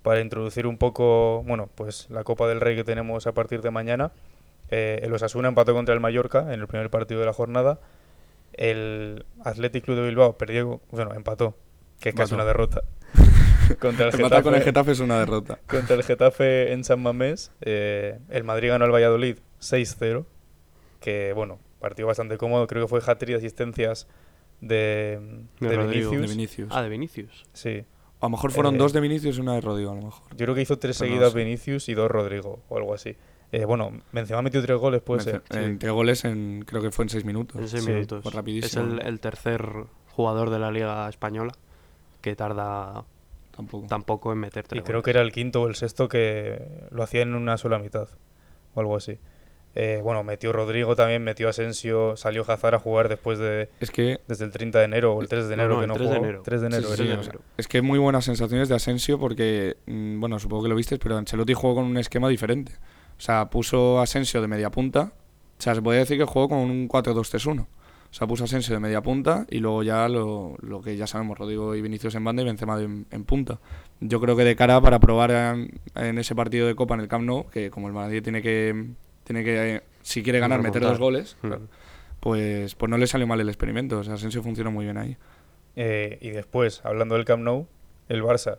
para 0.03 0.21
introducir 0.21 0.67
un 0.67 0.77
poco, 0.79 1.43
bueno, 1.47 1.69
pues 1.75 2.09
la 2.11 2.23
Copa 2.25 2.47
del 2.49 2.61
Rey 2.61 2.77
que 2.77 2.85
tenemos 2.85 3.27
a 3.27 3.33
partir 3.33 3.61
de 3.63 3.71
mañana. 3.71 4.13
eh, 4.71 5.01
el 5.05 5.13
Osasuna 5.13 5.49
empató 5.49 5.73
contra 5.75 5.95
el 5.95 6.01
Mallorca 6.01 6.53
en 6.53 6.61
el 6.61 6.67
primer 6.67 6.91
partido 6.91 7.21
de 7.21 7.27
la 7.27 7.33
jornada. 7.33 7.79
El 8.57 9.25
Athletic 9.45 9.85
Club 9.85 9.97
de 9.97 10.07
Bilbao 10.07 10.37
perdió, 10.39 10.81
bueno, 10.91 11.13
empató, 11.15 11.57
que 12.01 12.11
es 12.11 12.15
casi 12.15 12.35
una 12.35 12.45
derrota. 12.45 12.83
contra 13.81 14.09
el 14.09 14.15
Empatar 14.15 14.43
con 14.43 14.55
el 14.55 14.61
Getafe, 14.61 14.65
Getafe 14.65 14.93
es 14.93 15.01
una 15.01 15.19
derrota. 15.19 15.59
contra 15.67 15.97
el 15.97 16.03
Getafe 16.03 16.73
en 16.73 16.85
San 16.85 17.03
Mamés. 17.03 17.53
eh, 17.61 18.19
el 18.31 18.45
Madrid 18.45 18.69
ganó 18.69 18.85
al 18.85 18.93
Valladolid 18.93 19.39
6-0, 19.61 20.25
que 21.01 21.33
bueno, 21.35 21.59
partido 21.81 22.09
bastante 22.09 22.37
cómodo. 22.39 22.67
Creo 22.67 22.85
que 22.85 22.89
fue 22.89 23.01
hat-trick 23.01 23.31
de 23.33 23.37
asistencias 23.37 24.07
de, 24.61 25.21
De 25.61 25.69
de 25.69 25.77
Rodrigo. 25.77 26.11
Vinicius. 26.11 26.31
De 26.31 26.37
Vinicius. 26.37 26.69
Ah, 26.73 26.83
de 26.83 26.89
Vinicius. 26.89 27.45
Sí. 27.53 27.85
A 28.21 28.27
lo 28.27 28.31
mejor 28.31 28.51
fueron 28.53 28.77
Eh, 28.77 28.79
dos 28.79 28.93
de 28.95 29.01
Vinicius 29.01 29.37
y 29.37 29.41
una 29.43 29.55
de 29.55 29.61
Rodrigo, 29.61 29.91
a 29.93 29.95
lo 29.95 30.03
mejor. 30.03 30.23
Yo 30.31 30.37
creo 30.47 30.55
que 30.55 30.63
hizo 30.63 30.79
tres 30.79 30.99
no 31.01 31.07
seguidas 31.07 31.33
sé. 31.33 31.39
Vinicius 31.39 31.89
y 31.89 31.95
dos 31.95 32.11
Rodrigo, 32.11 32.63
o 32.69 32.77
algo 32.79 32.95
así. 32.95 33.17
Eh, 33.53 33.65
bueno, 33.65 33.93
Benzema 34.13 34.43
metió 34.43 34.61
tres 34.63 34.79
goles, 34.79 35.01
puede 35.03 35.21
ser. 35.23 35.43
En 35.51 35.79
tres 35.79 35.93
goles, 35.93 36.25
en, 36.25 36.65
creo 36.67 36.83
que 36.83 36.91
fue 36.91 37.05
en 37.05 37.09
seis 37.11 37.25
minutos. 37.25 37.57
En 37.61 37.69
seis 37.69 37.85
Sí, 37.85 37.91
minutos. 37.91 38.25
es 38.47 38.77
el, 38.77 39.01
el 39.05 39.21
tercer 39.21 39.65
jugador 40.11 40.51
de 40.51 40.59
la 40.59 40.71
Liga 40.71 41.09
Española 41.09 41.53
que 42.21 42.35
tarda 42.35 43.05
Tampoco. 43.89 44.33
en 44.33 44.39
meter 44.39 44.65
Y 44.65 44.69
tres 44.69 44.83
creo 44.83 44.95
goles. 44.97 45.05
que 45.05 45.11
era 45.11 45.23
el 45.23 45.33
quinto 45.33 45.63
o 45.63 45.69
el 45.69 45.77
sexto 45.77 46.09
que 46.09 46.61
lo 46.91 47.03
hacía 47.03 47.23
en 47.23 47.35
una 47.35 47.57
sola 47.57 47.79
mitad, 47.79 48.09
o 48.75 48.81
algo 48.81 48.97
así. 48.97 49.19
Eh, 49.79 50.01
bueno, 50.03 50.25
metió 50.25 50.53
Rodrigo 50.53 50.97
también, 50.97 51.23
metió 51.23 51.51
Asensio, 51.51 52.17
salió 52.17 52.51
Hazard 52.51 52.75
a 52.77 52.79
jugar 52.79 53.09
después 53.11 53.39
de 53.39 53.69
Es 53.79 53.91
que 53.91 54.21
desde 54.27 54.47
el 54.47 54.51
30 54.51 54.79
de 54.79 54.85
enero 54.87 55.15
o 55.15 55.21
el 55.21 55.29
3 55.29 55.49
de 55.49 55.55
enero 55.55 55.75
no, 55.75 55.81
que 55.83 55.87
no 55.87 55.95
3 55.95 56.09
de 56.09 56.15
jugó. 56.17 56.25
enero. 56.27 56.43
3 56.45 56.61
de 56.63 56.67
enero, 56.69 56.83
Sí, 56.83 56.89
era. 56.89 56.97
sí, 56.97 57.03
de 57.05 57.11
o 57.11 57.15
enero. 57.15 57.33
sea, 57.33 57.41
es 57.59 57.69
que 57.69 57.83
muy 57.83 57.99
buenas 57.99 58.25
sensaciones 58.25 58.69
de 58.71 58.75
Asensio 58.75 59.19
porque, 59.19 59.77
mm, 59.87 60.19
bueno, 60.19 60.39
supongo 60.39 60.63
que 60.65 60.69
lo 60.71 60.75
viste, 60.77 60.99
pero 60.99 61.17
Ancelotti 61.19 61.53
jugó 61.53 61.75
con 61.77 61.85
un 61.85 61.99
esquema 61.99 62.29
diferente. 62.31 62.73
O 63.19 63.21
sea, 63.21 63.49
puso 63.51 64.01
Asensio 64.01 64.41
de 64.43 64.49
media 64.49 64.71
punta. 64.71 65.13
O 65.59 65.63
sea, 65.63 65.75
se 65.75 65.83
puede 65.83 66.01
decir 66.01 66.19
que 66.19 66.25
jugó 66.25 66.49
con 66.51 66.59
un 66.59 66.89
4-2-3-1. 66.89 67.61
O 67.63 67.67
sea, 68.19 68.27
puso 68.27 68.45
Asensio 68.45 68.75
de 68.75 68.81
media 68.81 69.03
punta 69.03 69.47
y 69.51 69.59
luego 69.59 69.83
ya 69.83 70.09
lo, 70.09 70.57
lo 70.61 70.81
que 70.81 70.97
ya 70.97 71.07
sabemos, 71.07 71.39
Rodrigo 71.39 71.75
y 71.75 71.83
Vinicius 71.83 72.15
en 72.15 72.25
banda 72.25 72.43
y 72.43 72.45
Benzema 72.47 72.77
de- 72.79 73.05
en, 73.11 73.25
punta. 73.25 73.59
Yo 74.01 74.21
creo 74.21 74.37
que 74.37 74.45
de 74.45 74.55
cara 74.57 74.81
para 74.81 75.01
probar 75.01 75.31
en, 75.31 75.81
en 75.95 76.19
ese 76.19 76.35
partido 76.35 76.67
de 76.67 76.75
Copa 76.75 76.95
en 76.95 77.01
el 77.01 77.09
Camp 77.09 77.25
Nou, 77.25 77.47
que 77.51 77.71
como 77.71 77.89
el 77.89 77.95
Madrid 77.95 78.23
tiene 78.23 78.43
que, 78.43 78.91
tiene 79.25 79.43
que 79.45 79.77
eh, 79.77 79.83
si 80.03 80.23
quiere 80.23 80.39
ganar, 80.39 80.63
meter 80.63 80.83
dos 80.83 80.99
goles, 80.99 81.37
Mm. 81.43 81.53
pues, 82.21 82.75
pues 82.75 82.91
no 82.91 82.97
le 82.99 83.07
salió 83.07 83.27
mal 83.27 83.41
el 83.41 83.49
experimento. 83.49 83.99
O 83.99 84.05
sea, 84.05 84.15
Asensio 84.15 84.43
funcionó 84.43 84.71
muy 84.71 84.85
bien 84.85 84.99
ahí. 84.99 85.17
Eh, 85.75 86.19
y 86.21 86.31
después, 86.31 86.81
hablando 86.85 87.15
del 87.17 87.25
Camp 87.25 87.43
Nou, 87.43 87.67
el 88.09 88.23
Barça 88.23 88.59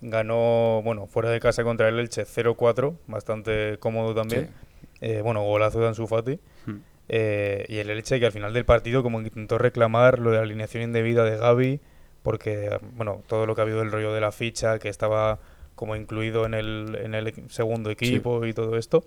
ganó, 0.00 0.82
bueno, 0.82 1.06
fuera 1.06 1.30
de 1.30 1.40
casa 1.40 1.64
contra 1.64 1.88
el 1.88 1.98
Elche 1.98 2.24
0-4, 2.24 2.96
bastante 3.06 3.78
cómodo 3.78 4.14
también. 4.14 4.46
Sí. 4.46 4.86
Eh, 5.00 5.20
bueno, 5.22 5.42
golazo 5.42 5.80
de 5.80 5.88
Ansu 5.88 6.06
Fati. 6.06 6.38
Hmm. 6.66 6.78
Eh, 7.08 7.64
y 7.68 7.78
el 7.78 7.90
Elche 7.90 8.18
que 8.18 8.26
al 8.26 8.32
final 8.32 8.52
del 8.52 8.64
partido 8.64 9.02
como 9.02 9.20
intentó 9.20 9.58
reclamar 9.58 10.18
lo 10.18 10.30
de 10.30 10.38
la 10.38 10.42
alineación 10.42 10.82
indebida 10.82 11.24
de 11.24 11.36
Gaby, 11.36 11.80
porque, 12.22 12.78
bueno, 12.96 13.22
todo 13.26 13.46
lo 13.46 13.54
que 13.54 13.60
ha 13.60 13.64
habido 13.64 13.78
del 13.78 13.92
rollo 13.92 14.12
de 14.12 14.20
la 14.20 14.32
ficha, 14.32 14.78
que 14.78 14.88
estaba 14.88 15.38
como 15.76 15.94
incluido 15.94 16.46
en 16.46 16.54
el, 16.54 16.98
en 17.00 17.14
el 17.14 17.32
segundo 17.48 17.90
equipo 17.90 18.44
y 18.46 18.52
todo 18.52 18.76
esto. 18.76 19.04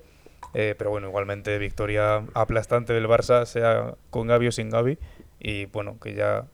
Eh, 0.54 0.76
pero 0.78 0.90
bueno, 0.90 1.10
igualmente 1.10 1.58
victoria 1.58 2.24
aplastante 2.34 2.94
del 2.94 3.08
Barça, 3.08 3.46
sea 3.46 3.96
con 4.10 4.28
Gaby 4.28 4.48
o 4.48 4.52
sin 4.52 4.70
Gaby. 4.70 4.98
Y 5.40 5.66
bueno, 5.66 6.00
que 6.00 6.14
ya 6.14 6.46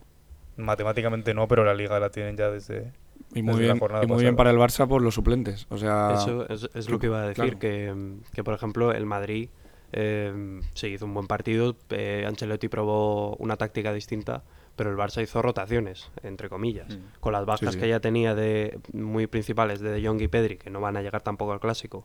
matemáticamente 0.58 1.34
no, 1.34 1.48
pero 1.48 1.64
la 1.64 1.74
liga 1.74 2.00
la 2.00 2.10
tienen 2.10 2.38
ya 2.38 2.50
desde... 2.50 2.92
Y 3.34 3.42
muy 3.42 3.60
bien, 3.60 3.80
y 4.04 4.08
muy 4.08 4.22
bien 4.22 4.36
para 4.36 4.52
el 4.52 4.58
Barça 4.58 4.88
por 4.88 5.02
los 5.02 5.16
suplentes. 5.16 5.66
O 5.70 5.78
sea, 5.78 6.14
Eso 6.16 6.48
es, 6.48 6.70
es 6.74 6.90
lo 6.90 7.00
que 7.00 7.08
iba 7.08 7.22
a 7.24 7.28
decir, 7.28 7.58
claro. 7.58 7.60
que, 7.60 7.94
que, 8.34 8.44
por 8.44 8.54
ejemplo 8.54 8.92
el 8.94 9.06
Madrid 9.06 9.50
eh, 9.92 10.62
sí 10.74 10.88
hizo 10.88 11.06
un 11.06 11.14
buen 11.14 11.28
partido, 11.28 11.76
eh, 11.90 12.24
Ancelotti 12.28 12.68
probó 12.70 13.36
una 13.38 13.58
táctica 13.58 13.92
distinta, 13.94 14.44
pero 14.76 14.90
el 14.92 14.98
Barça 14.98 15.22
hizo 15.24 15.42
rotaciones, 15.42 16.12
entre 16.24 16.50
comillas, 16.50 16.88
Mm. 16.96 17.20
con 17.22 17.34
las 17.34 17.46
bajas 17.46 17.74
sí. 17.74 17.80
que 17.80 17.88
ya 17.90 18.00
tenía 18.00 18.36
de 18.36 18.80
muy 18.94 19.28
principales 19.28 19.80
de 19.80 19.90
De 19.92 20.06
Jong 20.06 20.22
y 20.22 20.28
Pedri, 20.28 20.58
que 20.58 20.70
no 20.70 20.80
van 20.82 20.98
a 20.98 21.02
llegar 21.02 21.22
tampoco 21.22 21.54
al 21.54 21.60
clásico, 21.60 22.04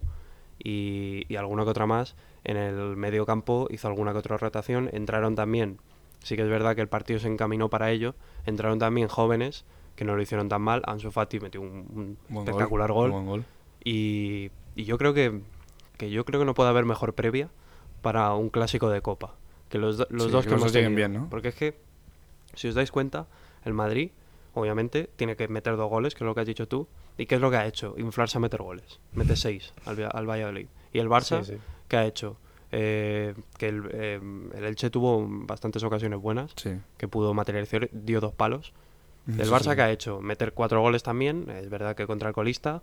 y, 0.62 1.24
y 1.28 1.36
alguna 1.36 1.64
que 1.64 1.70
otra 1.70 1.86
más, 1.86 2.16
en 2.44 2.56
el 2.56 2.96
medio 2.96 3.26
campo 3.26 3.66
hizo 3.70 3.88
alguna 3.88 4.12
que 4.12 4.18
otra 4.18 4.36
rotación, 4.36 4.88
entraron 4.92 5.34
también, 5.34 5.78
sí 6.22 6.36
que 6.36 6.42
es 6.42 6.48
verdad 6.48 6.74
que 6.76 6.82
el 6.82 6.88
partido 6.88 7.18
se 7.18 7.28
encaminó 7.28 7.70
para 7.70 7.90
ello, 7.90 8.14
entraron 8.46 8.78
también 8.78 9.08
jóvenes 9.08 9.64
que 9.96 10.04
no 10.04 10.16
lo 10.16 10.22
hicieron 10.22 10.48
tan 10.48 10.62
mal, 10.62 10.82
Ansu 10.86 11.10
Fati 11.10 11.40
metió 11.40 11.60
un, 11.60 12.16
un 12.28 12.36
espectacular 12.38 12.90
gol, 12.92 13.44
y, 13.84 14.50
y 14.74 14.84
yo 14.84 14.98
creo 14.98 15.14
que, 15.14 15.40
que 15.96 16.10
yo 16.10 16.24
creo 16.24 16.40
que 16.40 16.46
no 16.46 16.54
puede 16.54 16.70
haber 16.70 16.84
mejor 16.84 17.14
previa 17.14 17.48
para 18.02 18.32
un 18.34 18.48
clásico 18.50 18.88
de 18.90 19.00
copa 19.02 19.34
que 19.68 19.78
los, 19.78 19.98
los 20.10 20.24
Sí, 20.24 20.30
dos 20.30 20.44
que 20.44 20.50
que 20.50 20.54
hemos 20.56 20.72
tenido. 20.72 20.94
bien, 20.96 21.12
¿no? 21.12 21.28
Porque 21.30 21.48
es 21.48 21.54
que 21.54 21.76
si 22.54 22.68
os 22.68 22.74
dais 22.74 22.90
cuenta, 22.90 23.26
el 23.64 23.72
Madrid 23.74 24.10
obviamente 24.54 25.08
tiene 25.16 25.36
que 25.36 25.46
meter 25.48 25.76
dos 25.76 25.88
goles, 25.88 26.14
que 26.14 26.24
es 26.24 26.26
lo 26.26 26.34
que 26.34 26.40
has 26.40 26.46
dicho 26.46 26.66
tú, 26.66 26.88
y 27.16 27.26
qué 27.26 27.36
es 27.36 27.40
lo 27.40 27.50
que 27.50 27.56
ha 27.58 27.66
hecho, 27.66 27.94
inflarse 27.98 28.38
a 28.38 28.40
meter 28.40 28.62
goles, 28.62 28.98
mete 29.12 29.36
seis 29.36 29.72
al, 29.84 30.08
al 30.12 30.26
Valladolid. 30.28 30.66
Y 30.92 30.98
el 30.98 31.08
Barça 31.08 31.44
Sí, 31.44 31.52
sí. 31.52 31.58
¿qué 31.86 31.96
ha 31.98 32.06
hecho? 32.06 32.36
Eh, 32.72 33.34
que 33.58 33.68
el, 33.68 33.82
eh, 33.92 34.20
el 34.56 34.64
Elche 34.64 34.90
tuvo 34.90 35.24
bastantes 35.28 35.82
ocasiones 35.84 36.18
buenas, 36.20 36.52
Sí. 36.56 36.70
que 36.98 37.06
pudo 37.08 37.32
materializar, 37.34 37.88
dio 37.92 38.20
dos 38.20 38.32
palos. 38.32 38.72
El 39.38 39.46
Sí, 39.46 39.50
Barça 39.52 39.70
sí. 39.70 39.76
que 39.76 39.82
ha 39.82 39.90
hecho 39.90 40.20
meter 40.20 40.52
cuatro 40.52 40.80
goles 40.80 41.02
también, 41.02 41.48
es 41.50 41.68
verdad 41.70 41.94
que 41.96 42.06
contra 42.06 42.28
el 42.28 42.34
colista, 42.34 42.82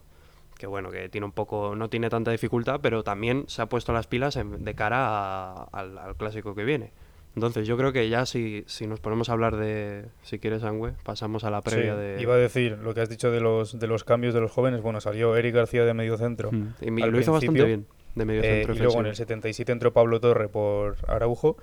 que 0.57 0.67
bueno, 0.67 0.89
que 0.89 1.09
tiene 1.09 1.25
un 1.25 1.31
poco, 1.31 1.75
no 1.75 1.89
tiene 1.89 2.09
tanta 2.09 2.31
dificultad, 2.31 2.79
pero 2.81 3.03
también 3.03 3.45
se 3.47 3.61
ha 3.61 3.67
puesto 3.67 3.93
las 3.93 4.07
pilas 4.07 4.35
en- 4.37 4.63
de 4.63 4.73
cara 4.75 4.97
a- 5.07 5.63
al, 5.71 5.97
al 5.97 6.15
clásico 6.15 6.55
que 6.55 6.63
viene. 6.63 6.91
Entonces 7.35 7.67
yo 7.67 7.77
creo 7.77 7.93
que 7.93 8.09
ya 8.09 8.25
si, 8.25 8.63
si 8.65 8.87
nos 8.87 8.99
ponemos 8.99 9.29
a 9.29 9.33
hablar 9.33 9.57
de, 9.57 10.05
si 10.23 10.39
quieres, 10.39 10.63
Angüe, 10.63 10.93
pasamos 11.03 11.43
a 11.43 11.51
la 11.51 11.61
previa 11.61 11.93
Sí, 11.93 11.99
de... 11.99 12.21
Iba 12.21 12.33
a 12.33 12.37
decir 12.37 12.79
lo 12.81 12.95
que 12.95 13.01
has 13.01 13.09
dicho 13.09 13.29
de 13.29 13.39
los, 13.39 13.77
de 13.79 13.85
los 13.85 14.03
cambios 14.03 14.33
de 14.33 14.41
los 14.41 14.51
jóvenes. 14.51 14.81
Bueno, 14.81 14.99
salió 15.01 15.35
Eric 15.35 15.53
García 15.53 15.85
de 15.85 15.93
medio 15.93 16.17
centro. 16.17 16.51
Mm. 16.51 16.73
Y 16.81 16.89
lo 16.89 17.19
hizo 17.19 17.31
bastante 17.33 17.63
bien, 17.63 17.85
de 18.15 18.25
medio 18.25 18.41
eh, 18.41 18.63
centro 18.63 18.73
y 18.73 18.77
luego 18.79 18.93
en 18.95 18.99
el 19.05 19.11
ofensivo. 19.11 19.27
77 19.27 19.71
entró 19.71 19.93
Pablo 19.93 20.19
Torre 20.19 20.49
por 20.49 20.95
Araujo 21.07 21.57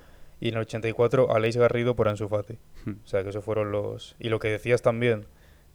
y 0.44 0.48
en 0.48 0.54
el 0.56 0.60
84 0.60 1.34
Aleix 1.34 1.56
Garrido 1.56 1.96
por 1.96 2.08
Ansu 2.08 2.28
Fati. 2.28 2.58
Mm. 2.84 2.90
O 3.02 3.06
sea, 3.06 3.22
que 3.22 3.30
esos 3.30 3.44
fueron 3.44 3.72
los... 3.72 4.14
Y 4.18 4.28
lo 4.28 4.38
que 4.38 4.48
decías 4.48 4.82
también, 4.82 5.26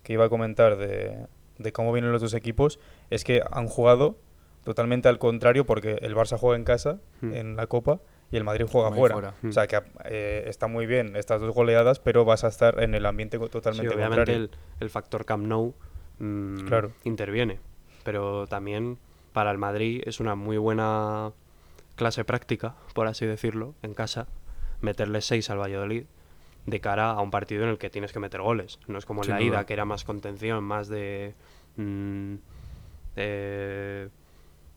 que 0.04 0.14
iba 0.14 0.26
a 0.26 0.30
comentar 0.30 0.78
de, 0.78 1.26
de 1.58 1.72
cómo 1.72 1.92
vienen 1.92 2.12
los 2.12 2.22
dos 2.22 2.34
equipos, 2.34 2.80
es 3.10 3.24
que 3.24 3.42
han 3.52 3.68
jugado 3.68 4.18
totalmente 4.64 5.08
al 5.10 5.18
contrario 5.18 5.66
porque 5.66 5.98
el 6.02 6.16
Barça 6.16 6.38
juega 6.38 6.56
en 6.58 6.64
casa, 6.66 7.00
Mm. 7.22 7.34
en 7.34 7.56
la 7.56 7.66
Copa, 7.68 8.00
y 8.32 8.38
el 8.38 8.44
Madrid 8.44 8.68
juega 8.72 8.92
fuera. 8.92 9.16
fuera. 9.16 9.34
Mm. 9.42 9.50
O 9.50 9.52
sea, 9.52 9.66
que 9.66 9.82
eh, 10.06 10.44
está 10.48 10.68
muy 10.68 10.86
bien 10.86 11.16
estas 11.16 11.42
dos 11.42 11.56
goleadas, 11.56 12.00
pero 12.00 12.24
vas 12.26 12.44
a 12.44 12.48
estar 12.50 12.82
en 12.84 12.94
el 12.94 13.06
ambiente 13.08 13.40
co- 13.40 13.46
Sí, 13.46 13.52
totalmente 13.52 13.96
obviamente 13.96 14.18
contrario. 14.18 14.44
el, 14.44 14.52
el 14.82 14.90
factor 14.92 15.26
Camp 15.26 15.48
Nou 15.48 15.74
mm, 16.20 16.68
Claro. 16.68 16.92
interviene, 17.06 17.60
pero 18.04 18.46
también 18.46 19.00
para 19.34 19.50
el 19.52 19.58
Madrid 19.58 20.04
es 20.06 20.20
una 20.20 20.36
muy 20.36 20.58
buena 20.58 21.32
clase 21.96 22.24
práctica, 22.24 22.76
por 22.94 23.08
así 23.08 23.26
decirlo, 23.26 23.74
en 23.82 23.94
casa, 23.94 24.28
meterle 24.82 25.22
6 25.22 25.50
al 25.50 25.60
Valladolid 25.60 26.04
de 26.66 26.80
cara 26.82 27.12
a 27.12 27.22
un 27.22 27.32
partido 27.32 27.64
en 27.64 27.70
el 27.70 27.78
que 27.78 27.90
tienes 27.90 28.12
que 28.14 28.20
meter 28.20 28.42
goles. 28.42 28.80
No 28.88 28.98
es 28.98 29.06
como 29.06 29.22
en 29.22 29.26
Sin 29.26 29.34
la 29.34 29.40
duda. 29.40 29.48
ida, 29.48 29.66
que 29.66 29.74
era 29.74 29.86
más 29.86 30.04
contención, 30.04 30.64
más 30.64 30.88
de... 30.88 31.34
mm, 31.78 32.36
eh, 33.16 34.10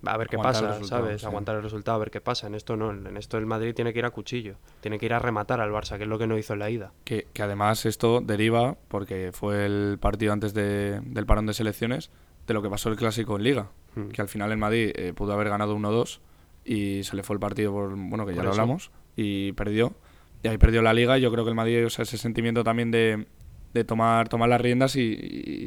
a 0.04 0.16
ver 0.16 0.28
qué 0.28 0.36
Aguantar 0.36 0.62
pasa, 0.78 0.84
¿sabes? 0.84 1.20
sí. 1.20 1.26
Aguantar 1.26 1.54
el 1.56 1.62
resultado, 1.62 1.94
a 1.96 1.98
ver 2.00 2.10
qué 2.10 2.20
pasa. 2.20 2.48
En 2.48 2.54
esto 2.56 2.76
no, 2.76 2.90
en 2.90 3.16
esto 3.16 3.38
el 3.38 3.46
Madrid 3.46 3.72
tiene 3.74 3.92
que 3.92 4.00
ir 4.00 4.04
a 4.04 4.10
cuchillo, 4.10 4.56
tiene 4.80 4.98
que 4.98 5.06
ir 5.06 5.12
a 5.14 5.20
rematar 5.20 5.60
al 5.60 5.70
Barça, 5.70 5.96
que 5.96 6.02
es 6.04 6.08
lo 6.08 6.18
que 6.18 6.26
no 6.26 6.36
hizo 6.36 6.54
en 6.54 6.58
la 6.58 6.70
ida. 6.70 6.92
Que, 7.04 7.26
que 7.32 7.42
además 7.42 7.86
esto 7.86 8.20
deriva, 8.20 8.76
porque 8.88 9.30
fue 9.32 9.64
el 9.64 9.98
partido 10.00 10.32
antes 10.32 10.54
de- 10.54 11.00
del 11.04 11.24
parón 11.26 11.46
de 11.46 11.54
selecciones, 11.54 12.10
de 12.48 12.54
lo 12.54 12.62
que 12.62 12.68
pasó 12.70 12.88
el 12.88 12.96
clásico 12.96 13.36
en 13.36 13.44
Liga. 13.44 13.68
Mm. 13.94 14.08
Que 14.08 14.22
al 14.22 14.28
final 14.28 14.50
el 14.50 14.58
Madrid 14.58 14.90
eh, 14.96 15.12
pudo 15.14 15.34
haber 15.34 15.48
ganado 15.50 15.76
1-2 15.76 16.18
y 16.64 17.04
se 17.04 17.14
le 17.14 17.22
fue 17.22 17.34
el 17.34 17.40
partido 17.40 17.70
por, 17.72 17.90
bueno, 17.94 18.26
que 18.26 18.32
ya 18.32 18.36
Por 18.38 18.44
lo 18.46 18.50
eso. 18.52 18.60
hablamos, 18.60 18.90
y 19.16 19.52
perdió. 19.52 19.94
Y 20.42 20.48
ahí 20.48 20.58
perdió 20.58 20.82
la 20.82 20.92
Liga 20.94 21.18
y 21.18 21.20
yo 21.22 21.30
creo 21.30 21.44
que 21.44 21.50
el 21.50 21.56
Madrid, 21.56 21.86
o 21.86 21.90
sea, 21.90 22.02
ese 22.02 22.18
sentimiento 22.18 22.64
también 22.64 22.90
de, 22.90 23.26
de 23.74 23.84
tomar, 23.84 24.28
tomar 24.28 24.48
las 24.48 24.60
riendas 24.60 24.96
y, 24.96 25.02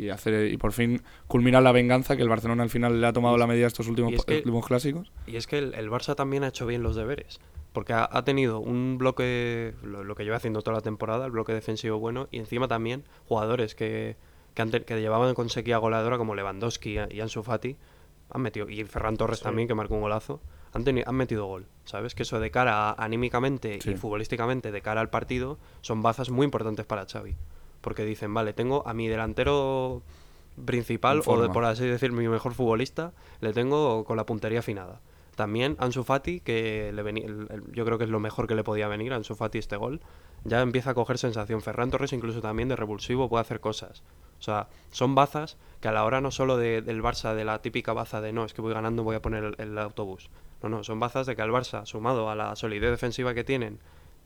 y 0.03 0.09
hacer 0.09 0.51
y 0.51 0.57
por 0.57 0.73
fin 0.73 1.01
culminar 1.27 1.63
la 1.63 1.71
venganza 1.71 2.15
que 2.17 2.23
el 2.23 2.29
Barcelona 2.29 2.63
al 2.63 2.69
final 2.69 2.99
le 2.99 3.07
ha 3.07 3.13
tomado 3.13 3.37
la 3.37 3.47
medida 3.47 3.65
a 3.65 3.67
estos 3.67 3.87
últimos, 3.87 4.11
y 4.11 4.15
es 4.15 4.25
que- 4.25 4.37
últimos 4.37 4.65
clásicos. 4.67 5.11
Y 5.27 5.37
es 5.37 5.47
que 5.47 5.57
el, 5.59 5.73
el 5.75 5.89
Barça 5.89 6.15
también 6.15 6.43
ha 6.43 6.49
hecho 6.49 6.65
bien 6.65 6.83
los 6.83 6.95
deberes. 6.95 7.39
Porque 7.71 7.91
ha, 7.93 8.07
ha 8.09 8.23
tenido 8.23 8.59
un 8.59 8.97
bloque, 8.97 9.73
lo, 9.83 10.03
lo 10.05 10.15
que 10.15 10.23
lleva 10.23 10.37
haciendo 10.37 10.61
toda 10.61 10.77
la 10.77 10.81
temporada, 10.81 11.25
el 11.25 11.31
bloque 11.31 11.53
defensivo 11.53 11.99
bueno, 11.99 12.27
y 12.31 12.37
encima 12.39 12.67
también 12.69 13.03
jugadores 13.27 13.75
que, 13.75 14.15
que, 14.53 14.83
que 14.85 14.99
llevaban 15.01 15.33
con 15.35 15.49
sequía 15.49 15.77
goleadora 15.77 16.17
como 16.17 16.35
Lewandowski 16.35 16.97
y 17.11 17.19
Ansu 17.19 17.43
Fati, 17.43 17.75
han 18.29 18.41
metido, 18.41 18.69
y 18.69 18.81
Ferran 18.85 19.17
Torres 19.17 19.41
también, 19.41 19.67
que 19.67 19.75
marcó 19.75 19.95
un 19.95 20.01
golazo, 20.01 20.41
han, 20.73 20.85
teni- 20.85 21.03
han 21.05 21.15
metido 21.15 21.45
gol. 21.47 21.67
¿Sabes? 21.85 22.15
Que 22.15 22.23
eso 22.23 22.39
de 22.39 22.51
cara 22.51 22.89
a- 22.89 22.93
anímicamente 23.03 23.79
Sí. 23.81 23.91
y 23.91 23.95
futbolísticamente, 23.95 24.71
de 24.71 24.81
cara 24.81 25.01
al 25.01 25.09
partido, 25.09 25.57
son 25.81 26.01
bazas 26.01 26.29
muy 26.29 26.43
importantes 26.45 26.85
para 26.85 27.05
Xavi. 27.05 27.35
Porque 27.81 28.03
dicen, 28.03 28.33
vale, 28.33 28.53
tengo 28.53 28.87
a 28.87 28.93
mi 28.93 29.07
delantero 29.07 30.01
principal, 30.65 31.21
o 31.25 31.41
de, 31.41 31.49
por 31.49 31.65
así 31.65 31.85
decir, 31.85 32.11
mi 32.11 32.27
mejor 32.27 32.53
futbolista, 32.53 33.11
le 33.41 33.53
tengo 33.53 34.03
con 34.05 34.17
la 34.17 34.25
puntería 34.25 34.59
afinada. 34.59 35.01
También 35.35 35.75
Ansu 35.79 36.03
Fati, 36.05 36.39
que 36.39 36.91
le 36.93 37.01
el- 37.01 37.63
yo 37.73 37.83
creo 37.83 37.97
que 37.97 38.05
es 38.05 38.09
lo 38.09 38.21
mejor 38.21 38.47
que 38.47 38.55
le 38.55 38.63
podía 38.63 38.87
venir 38.87 39.11
a 39.11 39.17
Ansu 39.17 39.35
Fati 39.35 39.57
este 39.57 39.75
gol, 39.75 39.99
ya 40.45 40.61
empieza 40.61 40.91
a 40.91 40.93
coger 40.93 41.17
sensación. 41.17 41.61
Ferran 41.61 41.91
Torres 41.91 42.13
incluso 42.13 42.39
también 42.41 42.69
de 42.69 42.77
revulsivo 42.77 43.27
puede 43.27 43.41
hacer 43.41 43.59
cosas. 43.59 44.01
O 44.39 44.41
sea, 44.41 44.67
son 44.91 45.13
bazas 45.13 45.57
que 45.81 45.89
a 45.89 45.91
la 45.91 46.05
hora 46.05 46.21
no 46.21 46.31
solo 46.31 46.55
de- 46.55 46.81
del 46.81 47.03
Barça, 47.03 47.33
de 47.35 47.43
la 47.43 47.61
típica 47.61 47.91
baza 47.91 48.21
de 48.21 48.31
no, 48.31 48.45
es 48.45 48.53
que 48.53 48.61
voy 48.61 48.73
ganando, 48.73 49.03
voy 49.03 49.17
a 49.17 49.21
poner 49.21 49.43
el, 49.43 49.55
el 49.57 49.77
autobús. 49.77 50.29
No, 50.63 50.69
no, 50.69 50.83
son 50.83 50.99
bazas 50.99 51.27
de 51.27 51.35
que 51.35 51.41
al 51.41 51.51
Barça, 51.51 51.85
sumado 51.85 52.29
a 52.29 52.35
la 52.35 52.55
solidez 52.55 52.89
defensiva 52.91 53.33
que 53.33 53.43
tienen 53.43 53.79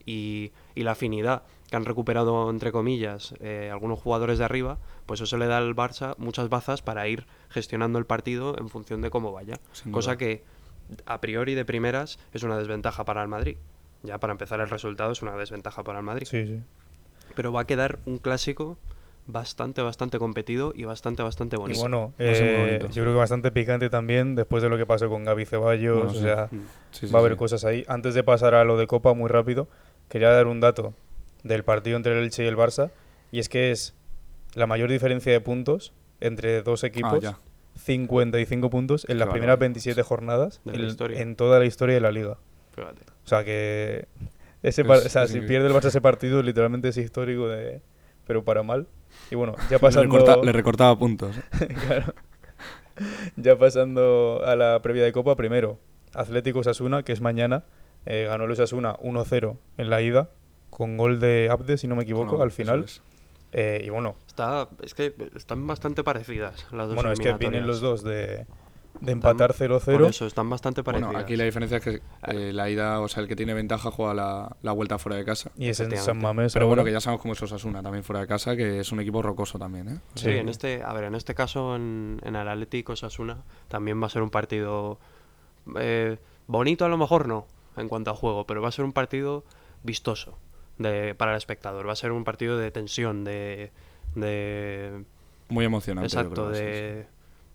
y, 0.05 0.51
y 0.75 0.83
la 0.83 0.91
afinidad 0.91 1.43
que 1.69 1.75
han 1.75 1.85
recuperado, 1.85 2.49
entre 2.49 2.71
comillas, 2.71 3.35
eh, 3.41 3.69
algunos 3.71 3.99
jugadores 3.99 4.39
de 4.39 4.45
arriba, 4.45 4.77
pues 5.05 5.21
eso 5.21 5.37
le 5.37 5.47
da 5.47 5.57
al 5.57 5.75
Barça 5.75 6.15
muchas 6.17 6.49
bazas 6.49 6.81
para 6.81 7.07
ir 7.07 7.25
gestionando 7.49 7.99
el 7.99 8.05
partido 8.05 8.55
en 8.57 8.69
función 8.69 9.01
de 9.01 9.09
cómo 9.09 9.31
vaya. 9.31 9.59
Sin 9.73 9.91
Cosa 9.91 10.11
duda. 10.11 10.17
que 10.17 10.43
a 11.05 11.21
priori 11.21 11.53
de 11.55 11.65
primeras 11.65 12.17
es 12.33 12.43
una 12.43 12.57
desventaja 12.57 13.05
para 13.05 13.21
el 13.21 13.27
Madrid. 13.27 13.57
Ya 14.01 14.17
para 14.17 14.31
empezar 14.31 14.59
el 14.61 14.69
resultado 14.69 15.11
es 15.11 15.21
una 15.21 15.35
desventaja 15.35 15.83
para 15.83 15.99
el 15.99 16.05
Madrid. 16.05 16.25
Sí, 16.25 16.45
sí. 16.47 16.59
Pero 17.35 17.51
va 17.51 17.61
a 17.61 17.67
quedar 17.67 17.99
un 18.05 18.17
clásico 18.17 18.77
bastante, 19.31 19.81
bastante 19.81 20.17
competido 20.17 20.73
y 20.75 20.85
bastante, 20.85 21.21
bastante 21.23 21.55
Y 21.55 21.59
bonito. 21.59 21.79
bueno, 21.81 22.13
ser 22.17 22.27
muy 22.27 22.51
eh, 22.51 22.57
bonito. 22.79 22.87
yo 22.87 23.03
creo 23.03 23.13
que 23.13 23.19
bastante 23.19 23.51
picante 23.51 23.89
también 23.89 24.35
después 24.35 24.63
de 24.63 24.69
lo 24.69 24.77
que 24.77 24.85
pasó 24.85 25.07
con 25.09 25.23
Gaby 25.23 25.45
Ceballos. 25.45 25.95
Bueno, 25.97 26.11
o 26.11 26.13
sí. 26.15 26.21
sea, 26.21 26.47
Mm. 26.51 26.59
Sí, 26.91 27.07
sí, 27.07 27.13
va 27.13 27.19
a 27.19 27.21
haber 27.21 27.33
sí. 27.33 27.37
cosas 27.37 27.63
ahí. 27.65 27.85
Antes 27.87 28.15
de 28.15 28.23
pasar 28.23 28.55
a 28.55 28.63
lo 28.63 28.77
de 28.77 28.87
Copa, 28.87 29.13
muy 29.13 29.29
rápido, 29.29 29.67
quería 30.09 30.29
dar 30.29 30.47
un 30.47 30.59
dato 30.59 30.93
del 31.43 31.63
partido 31.63 31.95
entre 31.97 32.17
el 32.17 32.23
Elche 32.23 32.43
y 32.43 32.47
el 32.47 32.57
Barça. 32.57 32.89
Y 33.31 33.39
es 33.39 33.47
que 33.49 33.71
es 33.71 33.93
la 34.55 34.65
mayor 34.65 34.89
diferencia 34.89 35.31
de 35.31 35.39
puntos 35.41 35.93
entre 36.19 36.63
dos 36.63 36.83
equipos. 36.83 37.13
Ah, 37.13 37.19
ya. 37.19 37.39
55 37.75 38.69
puntos 38.69 39.05
en 39.09 39.19
las 39.19 39.27
Qué 39.27 39.31
primeras 39.33 39.53
bárbaro. 39.53 39.73
27 39.73 40.01
jornadas 40.03 40.59
la 40.65 40.73
en, 41.21 41.35
toda 41.35 41.59
la 41.59 41.65
historia 41.65 41.95
de 41.95 42.01
la 42.01 42.11
liga. 42.11 42.37
Fíjate. 42.75 43.03
O 43.23 43.27
sea 43.27 43.43
que 43.45 44.07
ese 44.63 44.81
Es- 44.81 44.87
par- 44.87 44.97
o 44.97 45.09
sea, 45.09 45.27
si 45.27 45.39
pierde 45.41 45.67
el 45.67 45.73
Barça 45.73 45.85
ese 45.89 46.01
partido 46.01 46.41
literalmente 46.41 46.89
es 46.89 46.97
histórico 46.97 47.47
de 47.47 47.81
pero 48.27 48.43
para 48.43 48.63
mal. 48.63 48.87
Y 49.31 49.35
bueno, 49.35 49.55
ya 49.69 49.77
Le, 49.77 49.79
pasando 49.79 50.17
recorta- 50.17 50.43
le 50.43 50.51
recortaba 50.51 50.97
puntos. 50.97 51.35
Claro. 51.87 52.13
Ya 53.37 53.57
pasando 53.57 54.41
a 54.45 54.55
la 54.55 54.81
previa 54.81 55.03
de 55.03 55.11
Copa, 55.13 55.35
primero, 55.35 55.79
Atlético 56.13 56.59
Osasuna, 56.59 57.03
que 57.03 57.13
es 57.13 57.21
mañana, 57.21 57.63
eh, 58.05 58.25
ganó 58.27 58.43
el 58.45 58.51
Osasuna 58.51 58.95
1-0 58.97 59.55
en 59.77 59.89
la 59.89 60.01
ida, 60.01 60.29
con 60.69 60.97
gol 60.97 61.19
de 61.19 61.47
Abde, 61.49 61.77
si 61.77 61.87
no 61.87 61.95
me 61.95 62.03
equivoco, 62.03 62.37
No, 62.37 62.43
al 62.43 62.51
final. 62.51 62.83
es. 62.83 63.01
Eh, 63.53 63.81
y 63.85 63.89
bueno, 63.89 64.15
Está, 64.27 64.67
es 64.83 64.93
que 64.93 65.13
están 65.35 65.65
bastante 65.65 66.03
parecidas 66.03 66.67
las 66.71 66.87
dos 66.87 66.95
bueno 66.95 67.11
es 67.11 67.19
que 67.19 67.33
vienen 67.33 67.65
los 67.65 67.81
dos 67.81 68.03
de, 68.03 68.45
de 69.01 69.11
empatar 69.13 69.53
Por 69.55 69.69
0-0. 69.69 70.07
eso, 70.09 70.25
están 70.25 70.49
bastante 70.49 70.83
parecidas. 70.83 71.11
Bueno, 71.11 71.23
aquí 71.23 71.35
la 71.35 71.45
diferencia 71.45 71.77
es 71.77 71.83
que 71.83 72.01
eh, 72.27 72.51
la 72.53 72.69
ida, 72.69 72.99
o 72.99 73.07
sea, 73.07 73.21
el 73.23 73.29
que 73.29 73.35
tiene 73.35 73.53
ventaja 73.53 73.91
juega 73.91 74.13
la, 74.13 74.55
la 74.61 74.71
vuelta 74.73 74.97
fuera 74.99 75.17
de 75.17 75.23
casa. 75.25 75.51
Y 75.57 75.69
es 75.69 75.79
en. 75.79 75.95
San 75.97 76.17
Mamés. 76.17 76.53
Pero 76.53 76.67
bueno, 76.67 76.83
que 76.83 76.91
ya 76.91 76.99
sabemos 77.01 77.21
cómo 77.21 77.33
es 77.33 77.41
Osasuna 77.41 77.81
también 77.81 78.03
fuera 78.03 78.19
de 78.21 78.27
casa, 78.27 78.55
que 78.55 78.79
es 78.79 78.91
un 78.91 78.99
equipo 78.99 79.21
rocoso 79.21 79.57
también, 79.57 79.87
¿eh? 79.89 79.99
Sí, 80.15 80.25
Sí. 80.25 80.29
en 80.31 80.49
este, 80.49 80.83
a 80.83 80.91
ver, 80.93 81.05
en 81.05 81.15
este 81.15 81.33
caso 81.35 81.75
en, 81.75 82.19
en 82.23 82.35
el 82.35 82.47
Atlético 82.47 82.93
Osasuna 82.93 83.37
también 83.67 84.01
va 84.01 84.07
a 84.07 84.09
ser 84.09 84.21
un 84.21 84.29
partido 84.29 84.99
eh, 85.77 86.17
bonito 86.47 86.85
a 86.85 86.89
lo 86.89 86.97
mejor 86.97 87.27
no, 87.27 87.47
en 87.77 87.87
cuanto 87.87 88.11
a 88.11 88.15
juego, 88.15 88.45
pero 88.47 88.61
va 88.61 88.69
a 88.69 88.71
ser 88.71 88.83
un 88.85 88.93
partido 88.93 89.43
vistoso 89.83 90.37
de, 90.77 91.15
para 91.15 91.31
el 91.31 91.37
espectador, 91.37 91.87
va 91.87 91.93
a 91.93 91.95
ser 91.95 92.11
un 92.11 92.23
partido 92.23 92.57
de 92.57 92.71
tensión, 92.71 93.23
de, 93.23 93.71
de 94.15 95.03
Muy 95.49 95.65
emocionante. 95.65 96.07
exacto, 96.07 96.47
creo, 96.49 96.53
sí, 96.55 96.61
de 96.61 97.07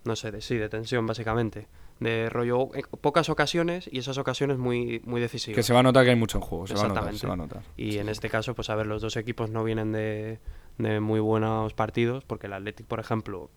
no 0.05 0.15
sé, 0.15 0.31
de 0.31 0.39
sí, 0.41 0.55
de 0.55 0.69
tensión 0.69 1.05
básicamente, 1.05 1.67
de 1.99 2.29
rollo 2.29 2.69
eh, 2.75 2.83
pocas 3.01 3.29
ocasiones 3.29 3.89
y 3.91 3.99
esas 3.99 4.17
ocasiones 4.17 4.57
muy 4.57 5.01
muy 5.05 5.19
decisivas. 5.19 5.55
Que 5.55 5.63
se 5.63 5.73
va 5.73 5.79
a 5.81 5.83
notar 5.83 6.03
que 6.05 6.11
hay 6.11 6.15
mucho 6.15 6.37
en 6.37 6.43
juego, 6.43 6.67
se 6.67 6.75
va 6.75 6.81
a 6.81 6.87
notar, 6.87 7.03
Exactamente. 7.13 7.19
se 7.21 7.27
va 7.27 7.33
a 7.33 7.37
notar. 7.37 7.63
Y 7.77 7.91
Sí, 7.93 7.97
en 7.99 8.05
sí. 8.05 8.11
este 8.11 8.29
caso, 8.29 8.53
pues 8.55 8.69
a 8.69 8.75
ver, 8.75 8.85
los 8.87 9.01
dos 9.01 9.17
equipos 9.17 9.49
no 9.49 9.63
vienen 9.63 9.91
de, 9.91 10.39
de 10.77 10.99
muy 10.99 11.19
buenos 11.19 11.73
partidos, 11.73 12.23
porque 12.23 12.47
el 12.47 12.53
Athletic, 12.53 12.85
por 12.87 12.99
ejemplo, 12.99 13.49